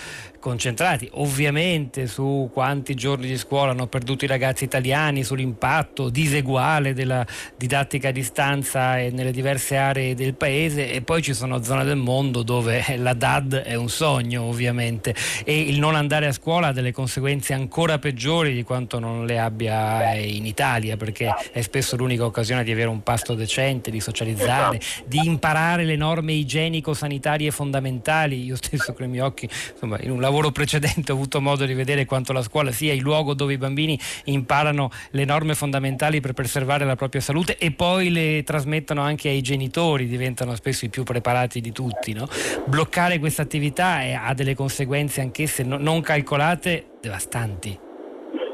[0.41, 7.27] concentrati ovviamente su quanti giorni di scuola hanno perduto i ragazzi italiani, sull'impatto diseguale della
[7.57, 12.43] didattica a distanza nelle diverse aree del paese e poi ci sono zone del mondo
[12.43, 16.93] dove la DAD è un sogno ovviamente e il non andare a scuola ha delle
[16.93, 20.58] conseguenze ancora peggiori di quanto non le abbia in Italia
[20.97, 25.95] perché è spesso l'unica occasione di avere un pasto decente, di socializzare, di imparare le
[25.95, 28.45] norme igienico-sanitarie fondamentali.
[28.45, 31.75] Io stesso con i miei occhi, insomma, in un lavoro precedente ho avuto modo di
[31.75, 36.33] vedere quanto la scuola sia il luogo dove i bambini imparano le norme fondamentali per
[36.33, 41.05] preservare la propria salute e poi le trasmettono anche ai genitori, diventano spesso i più
[41.05, 42.13] preparati di tutti.
[42.13, 42.29] No?
[42.67, 47.87] Bloccare questa attività ha delle conseguenze anch'esse non calcolate devastanti.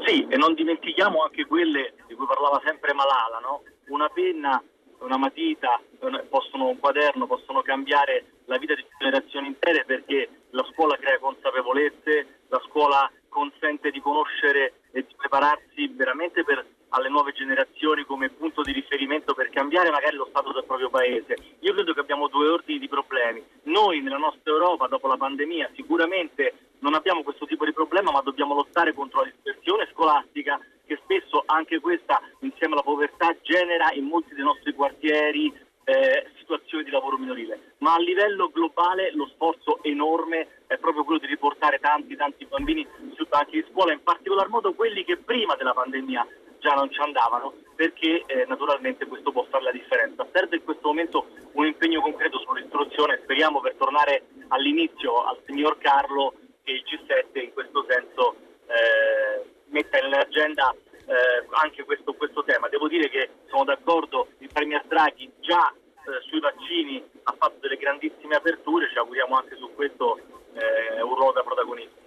[0.05, 3.63] Sì, e non dimentichiamo anche quelle di cui parlava sempre Malala, no?
[3.87, 4.61] una penna,
[4.99, 5.81] una matita,
[6.29, 12.41] possono, un quaderno possono cambiare la vita di generazioni intere perché la scuola crea consapevolezze,
[12.49, 18.61] la scuola consente di conoscere e di prepararsi veramente per, alle nuove generazioni come punto
[18.61, 21.35] di riferimento per cambiare magari lo stato del proprio paese.
[21.59, 23.43] Io credo che abbiamo due ordini di problemi.
[23.63, 28.21] Noi nella nostra Europa dopo la pandemia sicuramente non abbiamo questo tipo di problema ma
[28.21, 34.05] dobbiamo lottare contro la dispersione scolastica che spesso anche questa insieme alla povertà genera in
[34.05, 35.51] molti dei nostri quartieri
[35.83, 41.19] eh, situazioni di lavoro minorile, ma a livello globale lo sforzo enorme è proprio quello
[41.19, 45.55] di riportare tanti tanti bambini sui banchi di scuola, in particolar modo quelli che prima
[45.55, 46.27] della pandemia
[46.59, 50.25] già non ci andavano, perché eh, naturalmente questo può fare la differenza.
[50.31, 56.33] Serve in questo momento un impegno concreto sull'istruzione, speriamo per tornare all'inizio al signor Carlo
[56.75, 58.35] il G7 in questo senso
[58.67, 62.67] eh, metta nell'agenda eh, anche questo, questo, tema.
[62.67, 67.77] Devo dire che sono d'accordo, il Premier Draghi già eh, sui vaccini ha fatto delle
[67.77, 70.17] grandissime aperture, ci auguriamo anche su questo
[70.53, 72.03] eh, un ruolo da protagonista.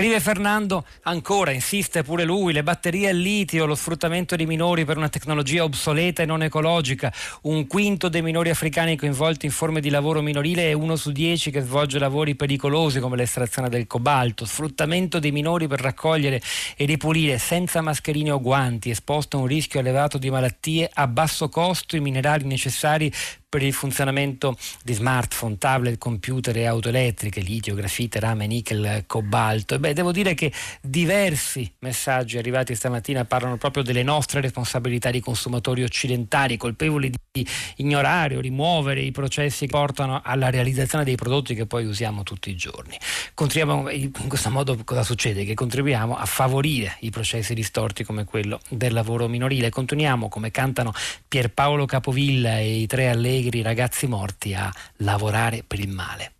[0.00, 4.96] Scrive Fernando ancora, insiste pure lui, le batterie al litio, lo sfruttamento di minori per
[4.96, 9.90] una tecnologia obsoleta e non ecologica, un quinto dei minori africani coinvolti in forme di
[9.90, 15.18] lavoro minorile e uno su dieci che svolge lavori pericolosi come l'estrazione del cobalto, sfruttamento
[15.18, 16.40] dei minori per raccogliere
[16.78, 21.50] e ripulire senza mascherine o guanti, esposto a un rischio elevato di malattie a basso
[21.50, 23.12] costo i minerali necessari
[23.50, 29.76] per il funzionamento di smartphone, tablet, computer e auto elettriche, litio, grafite, rame, nickel, cobalto.
[29.76, 35.82] Beh, devo dire che diversi messaggi arrivati stamattina parlano proprio delle nostre responsabilità di consumatori
[35.82, 37.44] occidentali, colpevoli di
[37.76, 42.50] ignorare o rimuovere i processi che portano alla realizzazione dei prodotti che poi usiamo tutti
[42.50, 42.96] i giorni.
[43.36, 45.44] in questo modo cosa succede?
[45.44, 49.70] Che contribuiamo a favorire i processi distorti come quello del lavoro minorile.
[49.70, 50.92] Continuiamo, come cantano
[51.26, 56.34] Pierpaolo Capovilla e i tre allegri allegri ragazzi morti a lavorare per il male.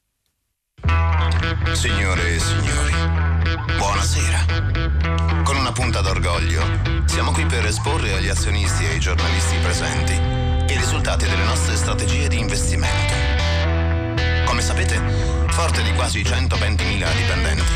[1.73, 2.93] Signore e signori,
[3.77, 5.43] buonasera.
[5.43, 6.63] Con una punta d'orgoglio
[7.07, 12.29] siamo qui per esporre agli azionisti e ai giornalisti presenti i risultati delle nostre strategie
[12.29, 13.15] di investimento.
[14.45, 15.01] Come sapete,
[15.49, 17.73] forte di quasi 120.000 dipendenti,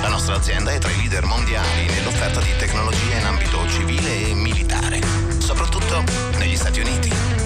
[0.00, 4.34] la nostra azienda è tra i leader mondiali nell'offerta di tecnologie in ambito civile e
[4.34, 5.00] militare,
[5.38, 6.02] soprattutto
[6.38, 7.41] negli Stati Uniti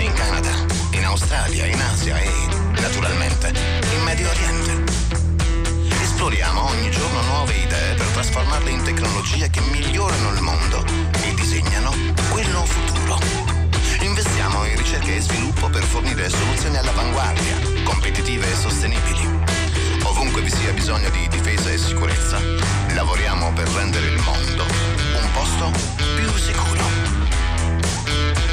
[1.07, 2.31] Australia, in Asia e,
[2.81, 3.53] naturalmente,
[3.95, 4.93] in Medio Oriente.
[6.03, 10.85] Esploriamo ogni giorno nuove idee per trasformarle in tecnologie che migliorano il mondo
[11.23, 11.93] e disegnano
[12.31, 13.19] quello futuro.
[14.01, 19.29] Investiamo in ricerca e sviluppo per fornire soluzioni all'avanguardia, competitive e sostenibili.
[20.03, 22.39] Ovunque vi sia bisogno di difesa e sicurezza,
[22.95, 25.71] lavoriamo per rendere il mondo un posto
[26.17, 26.85] più sicuro.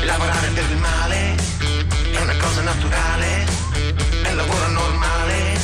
[0.05, 1.42] Lavorare per il male
[2.33, 3.45] una cosa naturale,
[4.23, 5.57] è lavoro normale,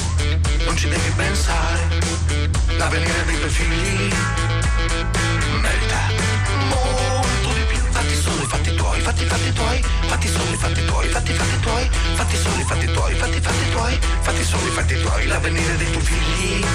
[0.66, 1.80] non ci devi pensare,
[2.78, 4.14] l'avvenire dei tuoi figli
[5.62, 6.00] merita
[6.70, 7.78] molto di più.
[7.90, 11.60] Fatti solo i fatti tuoi, fatti fatti tuoi, fatti solo i fatti tuoi, fatti fatti
[11.60, 15.78] tuoi, fatti solo i fatti tuoi, fatti fatti tuoi, fatti solo i fatti tuoi, l'avvenire
[15.78, 16.66] dei tuoi figli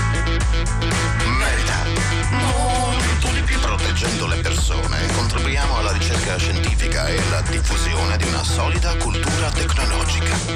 [3.77, 10.54] Proteggendo le persone contribuiamo alla ricerca scientifica e alla diffusione di una solida cultura tecnologica.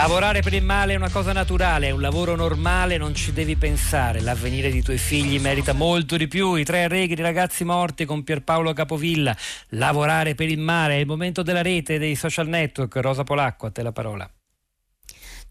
[0.00, 3.56] Lavorare per il male è una cosa naturale, è un lavoro normale, non ci devi
[3.56, 4.22] pensare.
[4.22, 6.54] L'avvenire di tuoi figli merita molto di più.
[6.54, 9.36] I tre reghi di ragazzi morti con Pierpaolo Capovilla.
[9.68, 12.96] Lavorare per il male è il momento della rete, dei social network.
[12.96, 14.28] Rosa Polacco, a te la parola.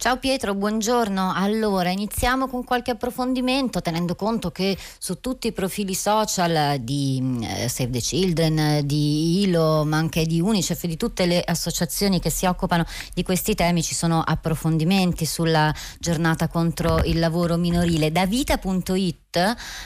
[0.01, 1.33] Ciao Pietro, buongiorno.
[1.35, 7.67] Allora, iniziamo con qualche approfondimento tenendo conto che su tutti i profili social di eh,
[7.67, 12.45] Save the Children, di ILO, ma anche di Unicef, di tutte le associazioni che si
[12.45, 18.09] occupano di questi temi ci sono approfondimenti sulla giornata contro il lavoro minorile.
[18.09, 19.17] Da vita.it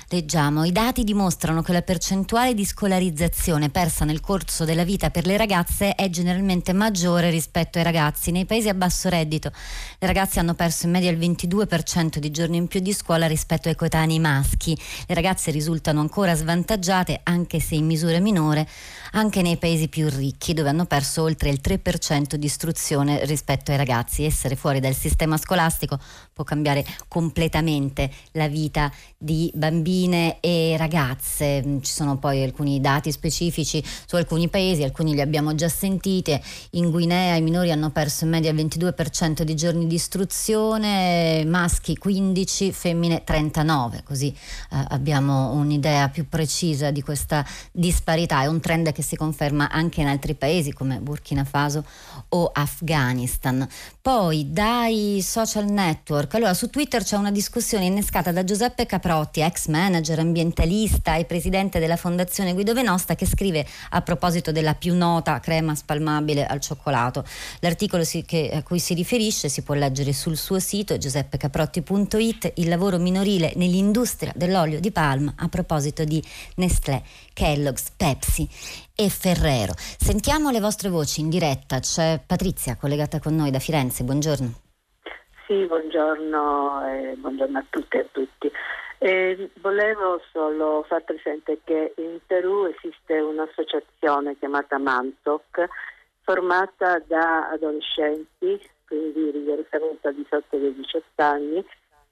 [0.09, 5.25] leggiamo i dati dimostrano che la percentuale di scolarizzazione persa nel corso della vita per
[5.25, 8.29] le ragazze è generalmente maggiore rispetto ai ragazzi.
[8.29, 9.51] Nei paesi a basso reddito
[10.03, 13.69] le ragazze hanno perso in media il 22% di giorni in più di scuola rispetto
[13.69, 14.77] ai coetanei maschi.
[15.07, 18.67] Le ragazze risultano ancora svantaggiate, anche se in misura minore,
[19.13, 23.77] anche nei paesi più ricchi, dove hanno perso oltre il 3% di istruzione rispetto ai
[23.77, 24.25] ragazzi.
[24.25, 25.97] Essere fuori dal sistema scolastico
[26.33, 31.79] può cambiare completamente la vita di bambine e ragazze.
[31.81, 36.39] Ci sono poi alcuni dati specifici su alcuni paesi, alcuni li abbiamo già sentiti.
[36.71, 41.97] In Guinea i minori hanno perso in media il 22% di giorni di istruzione, maschi
[41.97, 48.41] 15, femmine 39, così eh, abbiamo un'idea più precisa di questa disparità.
[48.41, 51.85] È un trend che si conferma anche in altri paesi come Burkina Faso
[52.29, 53.67] o Afghanistan.
[54.01, 59.67] Poi dai social network, allora su Twitter c'è una discussione innescata da Giuseppe Caprotti, ex
[59.67, 65.39] manager ambientalista e presidente della Fondazione Guido Venosta, che scrive a proposito della più nota
[65.39, 67.25] crema spalmabile al cioccolato.
[67.59, 72.67] L'articolo si, che, a cui si riferisce si può leggere sul suo sito giuseppecaprotti.it, il
[72.67, 76.23] lavoro minorile nell'industria dell'olio di palma a proposito di
[76.55, 77.03] Nestlé,
[77.33, 78.47] Kellogg's, Pepsi
[78.95, 79.73] e Ferrero.
[79.77, 81.79] Sentiamo le vostre voci in diretta.
[81.79, 84.03] C'è Patrizia collegata con noi da Firenze.
[84.03, 84.62] Buongiorno.
[85.45, 88.49] Sì, buongiorno, eh, buongiorno a tutte e a tutti.
[88.97, 95.67] Eh, volevo solo far presente che in Perù esiste un'associazione chiamata Mantoc
[96.21, 101.65] formata da adolescenti, quindi rigorosamente di sotto dei 18 anni,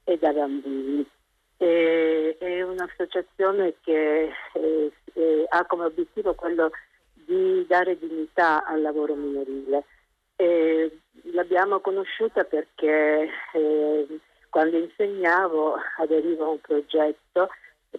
[0.04, 1.08] e da bambini.
[1.56, 6.70] Eh, è un'associazione che eh, eh, ha come obiettivo quello
[7.14, 9.84] di dare dignità al lavoro minorile.
[11.32, 14.06] L'abbiamo conosciuta perché eh,
[14.50, 17.48] quando insegnavo aderivo a un progetto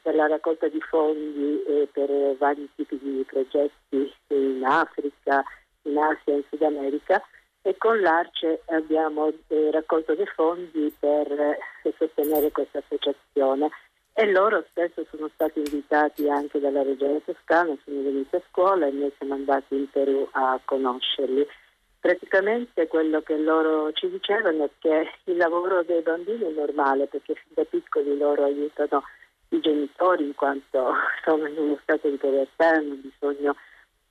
[0.01, 5.43] per la raccolta di fondi e per vari tipi di progetti in Africa,
[5.83, 7.21] in Asia e in Sud America
[7.61, 13.69] e con l'Arce abbiamo eh, raccolto dei fondi per eh, sostenere questa associazione
[14.13, 18.91] e loro spesso sono stati invitati anche dalla regione toscana, sono venuti a scuola e
[18.91, 21.47] noi siamo andati in Perù a conoscerli.
[22.03, 27.33] Praticamente quello che loro ci dicevano è che il lavoro dei bambini è normale perché
[27.33, 29.03] fin da piccoli loro aiutano
[29.47, 33.55] i genitori in quanto sono in uno stato di povertà hanno bisogno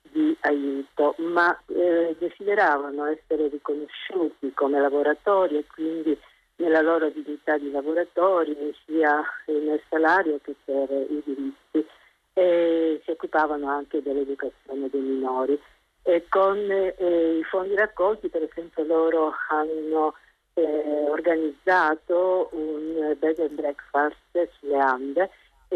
[0.01, 6.17] di aiuto, ma eh, desideravano essere riconosciuti come lavoratori e quindi
[6.55, 8.55] nella loro dignità di lavoratori,
[8.87, 11.85] sia nel salario che per i diritti.
[12.33, 15.61] E si occupavano anche dell'educazione dei minori.
[16.03, 20.15] E con eh, i fondi raccolti, per esempio, loro hanno
[20.53, 25.29] eh, organizzato un bed and breakfast sulle Ande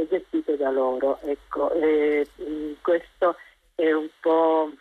[0.09, 1.19] gestito da loro.
[1.23, 2.27] Ecco, eh,
[2.81, 3.35] questo
[3.75, 4.71] è un po'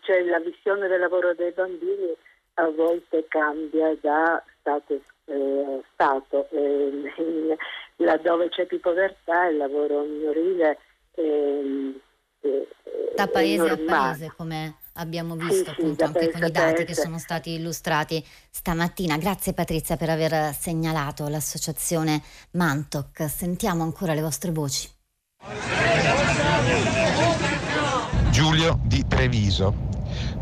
[0.00, 2.14] cioè la visione del lavoro dei bambini
[2.54, 7.56] a volte cambia da stato eh, stato eh,
[7.96, 10.78] laddove c'è più povertà il lavoro minorile
[12.42, 12.68] eh,
[13.14, 16.94] da paese a paese come abbiamo visto sì, appunto sì, anche con i dati che
[16.94, 19.16] sono stati illustrati stamattina.
[19.16, 22.22] Grazie Patrizia per aver segnalato l'associazione
[22.52, 23.28] Mantoc.
[23.28, 24.88] Sentiamo ancora le vostre voci.
[28.30, 29.90] Giulio di Treviso.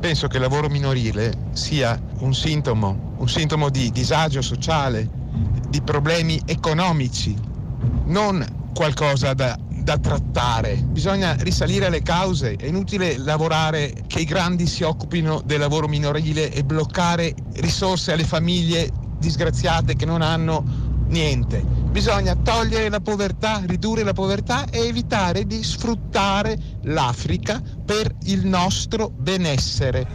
[0.01, 5.09] Penso che il lavoro minorile sia un sintomo, un sintomo di disagio sociale,
[5.68, 7.36] di problemi economici,
[8.05, 10.76] non qualcosa da, da trattare.
[10.76, 16.53] Bisogna risalire alle cause, è inutile lavorare che i grandi si occupino del lavoro minorile
[16.53, 21.62] e bloccare risorse alle famiglie disgraziate che non hanno niente.
[21.91, 29.11] Bisogna togliere la povertà, ridurre la povertà e evitare di sfruttare l'Africa per il nostro
[29.14, 30.07] benessere.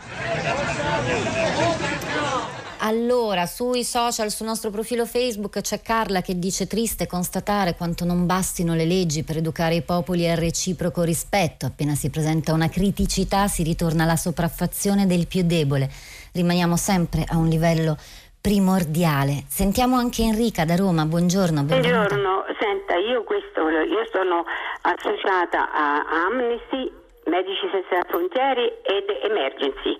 [2.79, 8.25] Allora, sui social, sul nostro profilo Facebook c'è Carla che dice triste constatare quanto non
[8.25, 11.65] bastino le leggi per educare i popoli al reciproco rispetto.
[11.65, 15.89] Appena si presenta una criticità si ritorna alla sopraffazione del più debole.
[16.33, 17.97] Rimaniamo sempre a un livello
[18.41, 19.45] primordiale.
[19.47, 21.63] Sentiamo anche Enrica da Roma, buongiorno.
[21.63, 22.07] Benvenuta.
[22.07, 24.43] Buongiorno, senta, io, questo, io sono
[24.81, 26.91] associata a Amnesty,
[27.25, 29.97] Medici Senza Frontiere ed Emergency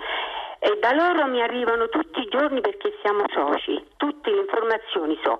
[0.66, 5.38] e da loro mi arrivano tutti i giorni perché siamo soci, tutte le informazioni so.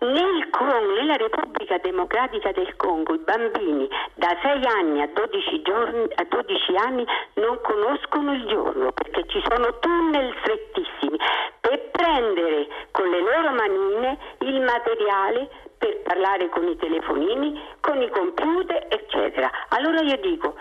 [0.00, 6.08] Nel Congo, nella Repubblica Democratica del Congo i bambini da 6 anni a 12, giorni,
[6.16, 11.18] a 12 anni non conoscono il giorno perché ci sono tunnel strettissimi
[11.60, 18.10] per prendere con le loro manine il materiale per parlare con i telefonini, con i
[18.10, 19.48] computer, eccetera.
[19.68, 20.56] Allora io dico,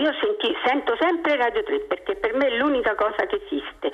[0.00, 3.90] io senti, sento sempre Radio 3 perché per me è l'unica cosa che esiste.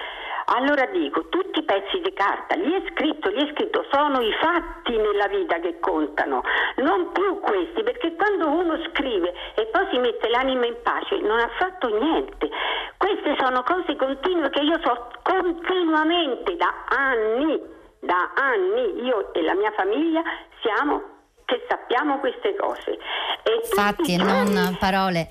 [0.47, 4.33] Allora dico, tutti i pezzi di carta, lì è scritto, lì è scritto, sono i
[4.41, 6.43] fatti nella vita che contano,
[6.77, 11.41] non più questi, perché quando uno scrive e poi si mette l'anima in pace non
[11.41, 12.49] ha fatto niente.
[12.97, 17.61] Queste sono cose continue che io so continuamente da anni,
[17.99, 20.22] da anni, io e la mia famiglia
[20.61, 21.16] siamo
[21.47, 22.91] che sappiamo queste cose.
[22.91, 25.29] E Fatti e non parole.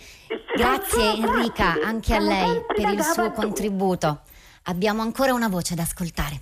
[0.55, 4.21] Grazie Enrica anche a lei per il suo contributo.
[4.63, 6.39] Abbiamo ancora una voce da ascoltare.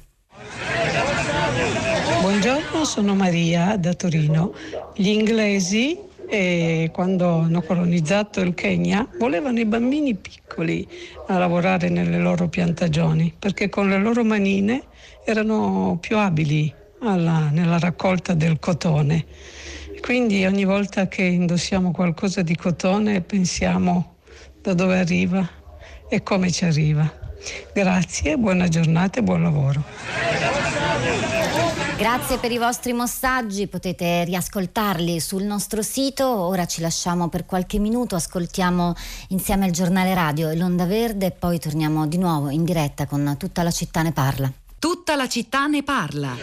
[2.21, 4.53] Buongiorno, sono Maria da Torino.
[4.93, 10.87] Gli inglesi, eh, quando hanno colonizzato il Kenya, volevano i bambini piccoli
[11.27, 14.83] a lavorare nelle loro piantagioni perché con le loro manine
[15.25, 19.25] erano più abili alla, nella raccolta del cotone.
[20.01, 24.15] Quindi ogni volta che indossiamo qualcosa di cotone pensiamo
[24.61, 25.47] da dove arriva
[26.09, 27.21] e come ci arriva.
[27.73, 29.83] Grazie, buona giornata e buon lavoro.
[31.97, 36.27] Grazie per i vostri messaggi, potete riascoltarli sul nostro sito.
[36.27, 38.93] Ora ci lasciamo per qualche minuto, ascoltiamo
[39.29, 43.35] insieme il giornale radio e l'Onda Verde e poi torniamo di nuovo in diretta con
[43.37, 44.62] Tutta la città ne parla.
[44.83, 46.35] Tutta la città ne parla.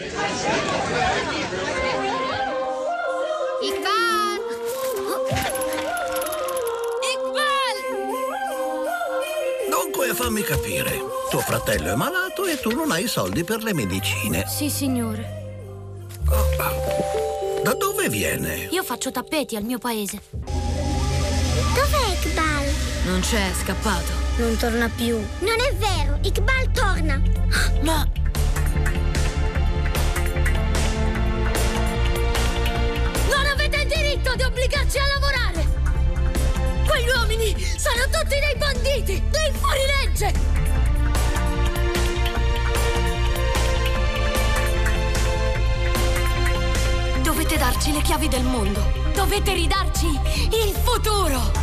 [9.69, 11.03] Dunque fammi capire.
[11.29, 14.47] Tuo fratello è malato e tu non hai soldi per le medicine.
[14.47, 16.17] Sì, signore.
[16.27, 18.69] Oh, da dove viene?
[18.71, 20.19] Io faccio tappeti al mio paese.
[20.31, 22.73] Dov'è Iqbal?
[23.05, 24.11] Non c'è, è scappato.
[24.37, 25.15] Non torna più.
[25.41, 27.21] Non è vero, Iqbal torna.
[27.83, 28.19] Ma...
[34.21, 35.65] diritto di obbligarci a lavorare!
[36.87, 40.49] Quegli uomini sono tutti dei banditi, dei fuorilegge!
[47.21, 48.99] Dovete darci le chiavi del mondo.
[49.13, 51.61] Dovete ridarci il futuro.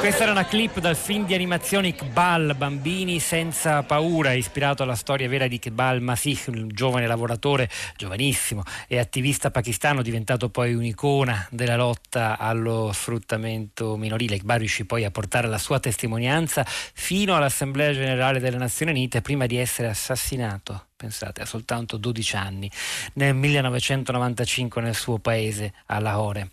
[0.00, 5.28] Questa era una clip dal film di animazione Iqbal, Bambini senza paura, ispirato alla storia
[5.28, 11.76] vera di Iqbal Masih, un giovane lavoratore, giovanissimo e attivista pakistano, diventato poi un'icona della
[11.76, 14.36] lotta allo sfruttamento minorile.
[14.36, 19.44] Iqbal riuscì poi a portare la sua testimonianza fino all'Assemblea Generale delle Nazioni Unite prima
[19.44, 22.70] di essere assassinato pensate, ha soltanto 12 anni,
[23.14, 26.50] nel 1995 nel suo paese, a Lahore.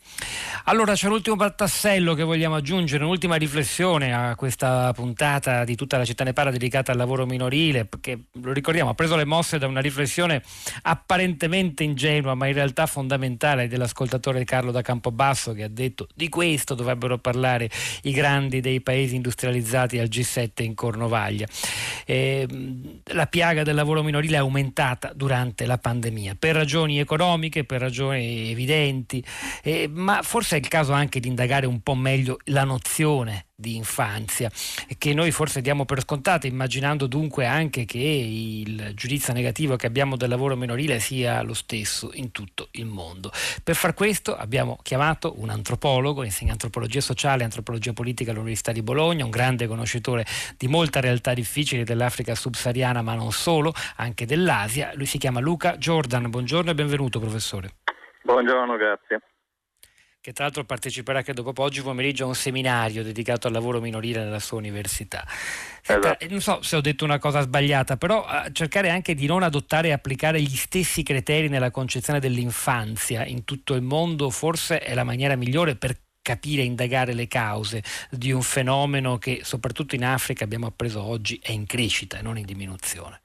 [0.65, 6.05] Allora c'è l'ultimo tassello che vogliamo aggiungere, un'ultima riflessione a questa puntata di tutta la
[6.05, 9.67] città ne parla dedicata al lavoro minorile, che lo ricordiamo, ha preso le mosse da
[9.67, 10.41] una riflessione
[10.83, 16.73] apparentemente ingenua, ma in realtà fondamentale dell'ascoltatore Carlo da Campobasso che ha detto di questo
[16.73, 17.69] dovrebbero parlare
[18.03, 21.47] i grandi dei paesi industrializzati al G7 in Cornovaglia.
[22.05, 22.47] Eh,
[23.11, 28.51] la piaga del lavoro minorile è aumentata durante la pandemia per ragioni economiche, per ragioni
[28.51, 29.23] evidenti,
[29.63, 33.75] eh, ma forse è il caso anche di indagare un po' meglio la nozione di
[33.75, 34.51] infanzia,
[34.99, 40.15] che noi forse diamo per scontate, immaginando dunque anche che il giudizio negativo che abbiamo
[40.15, 43.31] del lavoro minorile sia lo stesso in tutto il mondo.
[43.63, 48.83] Per far questo abbiamo chiamato un antropologo, insegna antropologia sociale e antropologia politica all'Università di
[48.83, 50.23] Bologna, un grande conoscitore
[50.55, 54.91] di molte realtà difficili dell'Africa subsahariana, ma non solo, anche dell'Asia.
[54.93, 56.29] Lui si chiama Luca Jordan.
[56.29, 57.71] Buongiorno e benvenuto, professore.
[58.21, 59.21] Buongiorno, grazie
[60.27, 64.25] che tra l'altro parteciperà credo proprio oggi pomeriggio a un seminario dedicato al lavoro minorile
[64.25, 65.23] nella sua università.
[65.25, 66.27] Senta, esatto.
[66.29, 69.87] Non so se ho detto una cosa sbagliata, però uh, cercare anche di non adottare
[69.87, 75.05] e applicare gli stessi criteri nella concezione dell'infanzia in tutto il mondo forse è la
[75.05, 80.43] maniera migliore per capire e indagare le cause di un fenomeno che soprattutto in Africa
[80.43, 83.21] abbiamo appreso oggi è in crescita e non in diminuzione.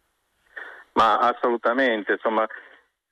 [0.92, 2.46] Ma assolutamente, insomma,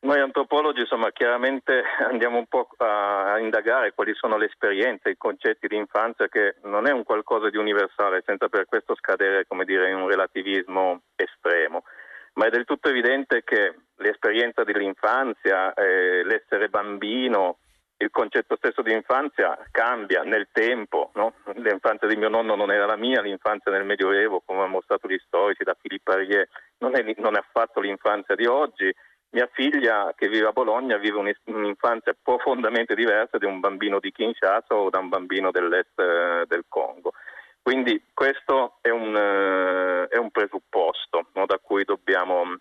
[0.03, 5.67] noi antropologi insomma, chiaramente andiamo un po' a, indagare quali sono le esperienze, i concetti
[5.67, 9.97] di infanzia che non è un qualcosa di universale senza per questo scadere dire, in
[9.97, 11.85] un relativismo estremo,
[12.35, 17.59] ma è del tutto evidente che l'esperienza dell'infanzia, eh, l'essere bambino,
[17.99, 21.35] il concetto stesso di infanzia cambia nel tempo, no?
[21.57, 25.21] l'infanzia di mio nonno non era la mia, l'infanzia nel Medioevo, come hanno mostrato gli
[25.27, 26.49] storici da Filippo Ariè,
[26.79, 28.91] non non è affatto l'infanzia di oggi
[29.31, 34.75] mia figlia che vive a Bologna vive un'infanzia profondamente diversa di un bambino di Kinshasa
[34.75, 37.13] o da un bambino dell'est del Congo.
[37.63, 39.15] Quindi questo è un,
[40.09, 42.57] è un presupposto no, da cui, dobbiamo,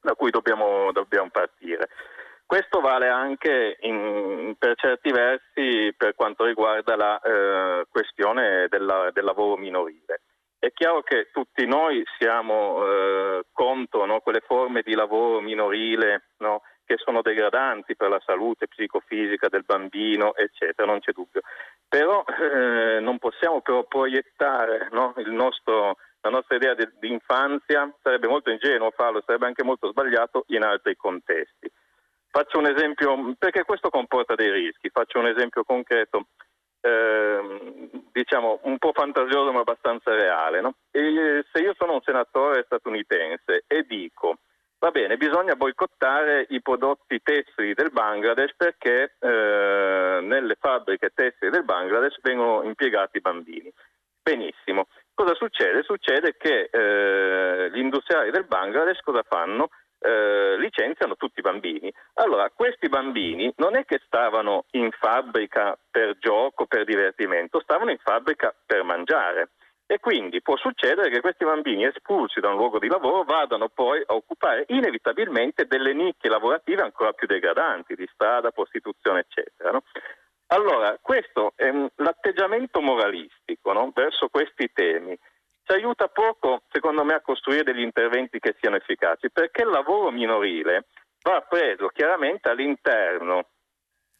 [0.00, 1.88] da cui dobbiamo, dobbiamo, partire.
[2.44, 9.24] Questo vale anche in, per certi versi per quanto riguarda la eh, questione della, del
[9.24, 10.20] lavoro minorile.
[10.62, 16.62] È chiaro che tutti noi siamo eh, contro no, quelle forme di lavoro minorile no,
[16.84, 21.40] che sono degradanti per la salute psicofisica del bambino, eccetera, non c'è dubbio.
[21.88, 28.28] Però eh, non possiamo però proiettare no, nostro, la nostra idea di, di infanzia, sarebbe
[28.28, 31.68] molto ingenuo farlo, sarebbe anche molto sbagliato in altri contesti.
[32.30, 36.26] Faccio un esempio, perché questo comporta dei rischi, faccio un esempio concreto
[36.82, 37.81] eh,
[38.12, 40.60] diciamo un po' fantasioso ma abbastanza reale.
[40.60, 40.74] No?
[40.90, 44.36] se io sono un senatore statunitense e dico
[44.82, 51.64] va bene, bisogna boicottare i prodotti tessili del Bangladesh perché eh, nelle fabbriche tessili del
[51.64, 53.72] Bangladesh vengono impiegati bambini.
[54.20, 54.88] Benissimo.
[55.14, 55.84] Cosa succede?
[55.84, 59.68] Succede che eh, gli industriali del Bangladesh cosa fanno?
[60.02, 61.92] Eh, licenziano tutti i bambini.
[62.14, 67.98] Allora, questi bambini non è che stavano in fabbrica per gioco, per divertimento, stavano in
[67.98, 69.50] fabbrica per mangiare.
[69.86, 74.02] E quindi può succedere che questi bambini espulsi da un luogo di lavoro vadano poi
[74.06, 79.70] a occupare inevitabilmente delle nicchie lavorative ancora più degradanti, di strada, prostituzione, eccetera.
[79.70, 79.82] No?
[80.46, 83.90] Allora, questo è l'atteggiamento moralistico no?
[83.94, 85.18] verso questi temi
[85.64, 90.10] ci aiuta poco, secondo me, a costruire degli interventi che siano efficaci, perché il lavoro
[90.10, 90.86] minorile
[91.22, 93.46] va preso chiaramente all'interno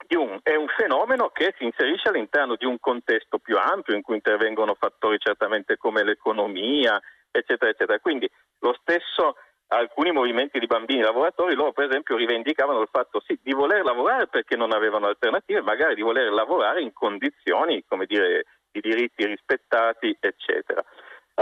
[0.06, 4.02] di un, è un fenomeno che si inserisce all'interno di un contesto più ampio in
[4.02, 7.98] cui intervengono fattori certamente come l'economia, eccetera, eccetera.
[7.98, 8.30] Quindi
[8.60, 9.36] lo stesso
[9.68, 14.26] alcuni movimenti di bambini lavoratori, loro per esempio rivendicavano il fatto sì, di voler lavorare
[14.26, 20.16] perché non avevano alternative, magari di voler lavorare in condizioni, come dire, di diritti rispettati,
[20.20, 20.84] eccetera.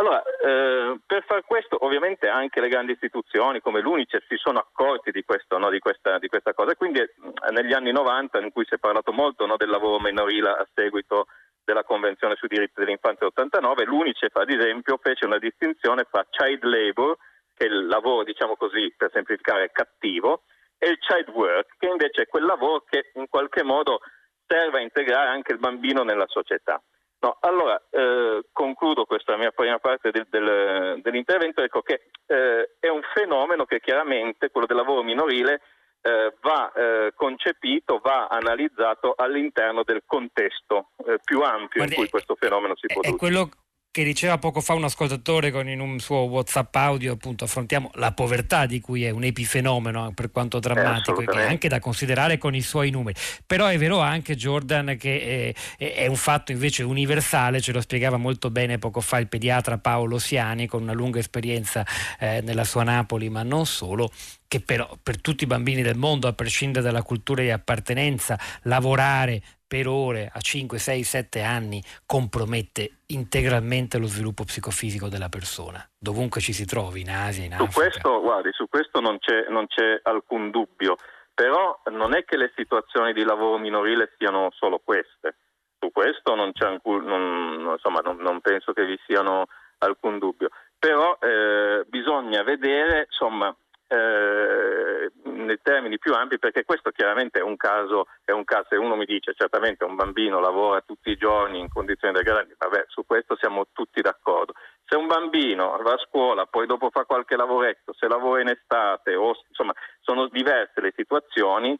[0.00, 5.10] Allora, eh, per far questo ovviamente anche le grandi istituzioni come l'Unicef si sono accorti
[5.10, 7.10] di, questo, no, di, questa, di questa, cosa e quindi eh,
[7.50, 11.26] negli anni 90 in cui si è parlato molto no, del lavoro minorile a seguito
[11.62, 17.18] della Convenzione sui diritti dell'infanzia 89, l'Unicef ad esempio fece una distinzione fra child labor,
[17.54, 20.44] che è il lavoro diciamo così per semplificare cattivo,
[20.78, 24.00] e il child work, che invece è quel lavoro che in qualche modo
[24.46, 26.80] serve a integrare anche il bambino nella società.
[27.20, 32.88] No, allora eh, concludo questa mia prima parte del, del, dell'intervento, ecco che eh, è
[32.88, 35.60] un fenomeno che chiaramente, quello del lavoro minorile,
[36.00, 42.08] eh, va eh, concepito, va analizzato all'interno del contesto eh, più ampio Guardi, in cui
[42.08, 43.16] questo fenomeno si produce.
[43.16, 43.50] Quello
[43.92, 48.12] che diceva poco fa un ascoltatore con in un suo WhatsApp audio, appunto, affrontiamo la
[48.12, 52.38] povertà di cui è un epifenomeno per quanto eh, drammatico, che è anche da considerare
[52.38, 53.18] con i suoi numeri.
[53.44, 58.16] Però è vero anche, Jordan, che è, è, un fatto invece universale, ce lo spiegava
[58.16, 61.84] molto bene poco fa il pediatra Paolo Siani, con una lunga esperienza
[62.20, 64.08] eh, nella sua Napoli, ma non solo,
[64.50, 69.40] che però per tutti i bambini del mondo, a prescindere dalla cultura di appartenenza, lavorare
[69.64, 76.40] per ore a 5, 6, 7 anni compromette integralmente lo sviluppo psicofisico della persona, dovunque
[76.40, 77.70] ci si trovi, in Asia, in Africa.
[77.70, 80.96] Su questo, guardi, su questo non c'è, non c'è alcun dubbio,
[81.32, 85.36] però non è che le situazioni di lavoro minorile siano solo queste.
[85.78, 89.46] su questo non, alcun, non, insomma, non, penso che vi siano
[89.78, 90.48] alcun dubbio.
[90.76, 93.54] Però eh, bisogna vedere insomma,
[93.92, 98.76] eh, nei termini più ampi perché questo chiaramente è un caso, è un caso, se
[98.76, 103.04] uno mi dice certamente un bambino lavora tutti i giorni in condizioni degradanti, vabbè su
[103.04, 104.52] questo siamo tutti d'accordo.
[104.84, 109.16] Se un bambino va a scuola, poi dopo fa qualche lavoretto, se lavora in estate,
[109.16, 111.76] o, insomma sono diverse le situazioni,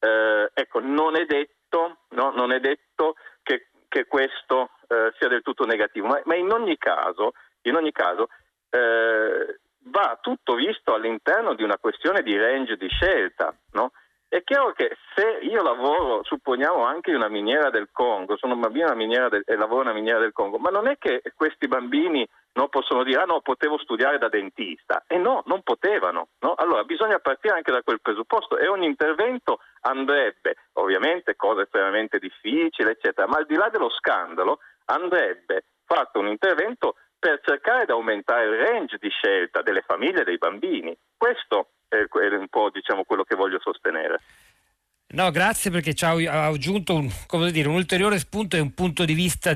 [0.00, 5.42] eh, ecco non è detto, no, non è detto che, che questo eh, sia del
[5.42, 8.28] tutto negativo, ma, ma in ogni caso, in ogni caso
[8.70, 13.54] eh, va tutto visto all'interno di una questione di range di scelta.
[13.72, 13.92] No?
[14.32, 18.60] È chiaro che se io lavoro, supponiamo anche in una miniera del Congo, sono un
[18.60, 22.26] bambino del, e lavoro in una miniera del Congo, ma non è che questi bambini
[22.54, 25.04] no, possono dire ah no, potevo studiare da dentista.
[25.06, 26.28] E no, non potevano.
[26.40, 26.54] No?
[26.54, 32.88] Allora bisogna partire anche da quel presupposto e ogni intervento andrebbe, ovviamente cose estremamente difficili,
[32.88, 38.46] eccetera, ma al di là dello scandalo andrebbe fatto un intervento per cercare di aumentare
[38.46, 40.92] il range di scelta delle famiglie e dei bambini.
[41.16, 42.04] Questo è
[42.34, 44.18] un po' diciamo, quello che voglio sostenere.
[45.12, 47.10] No, grazie perché ci ha aggiunto un,
[47.50, 49.54] dire, un, ulteriore spunto e un punto di vista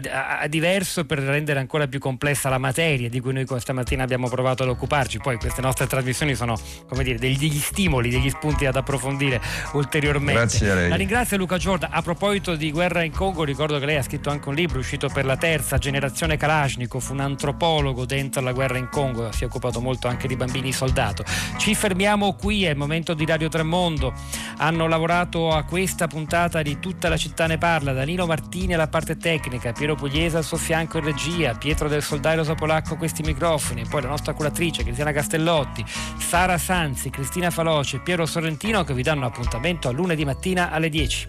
[0.48, 4.64] diverso per rendere ancora più complessa la materia di cui noi questa mattina abbiamo provato
[4.64, 5.18] ad occuparci.
[5.18, 6.58] Poi queste nostre trasmissioni sono
[7.02, 9.40] dire, degli stimoli, degli spunti ad approfondire
[9.72, 10.40] ulteriormente.
[10.40, 10.88] Grazie a lei.
[10.90, 11.88] La ringrazio Luca Giorda.
[11.90, 15.08] A proposito di guerra in Congo, ricordo che lei ha scritto anche un libro uscito
[15.08, 19.80] per la terza generazione Kalashnikov, un antropologo dentro la guerra in Congo, si è occupato
[19.80, 21.24] molto anche di bambini soldato.
[21.56, 24.12] Ci fermiamo qui, è il momento di Radio Tremondo.
[24.58, 27.92] Hanno lavorato a questa puntata di Tutta la città ne parla.
[27.92, 32.44] Danilo Martini alla parte tecnica, Piero Pugliese al suo fianco in regia, Pietro del Soldario
[32.44, 35.84] Sapolacco a questi microfoni, poi la nostra curatrice Cristiana Castellotti,
[36.18, 41.28] Sara Sanzi, Cristina Faloce, Piero Sorrentino che vi danno appuntamento a lunedì mattina alle 10.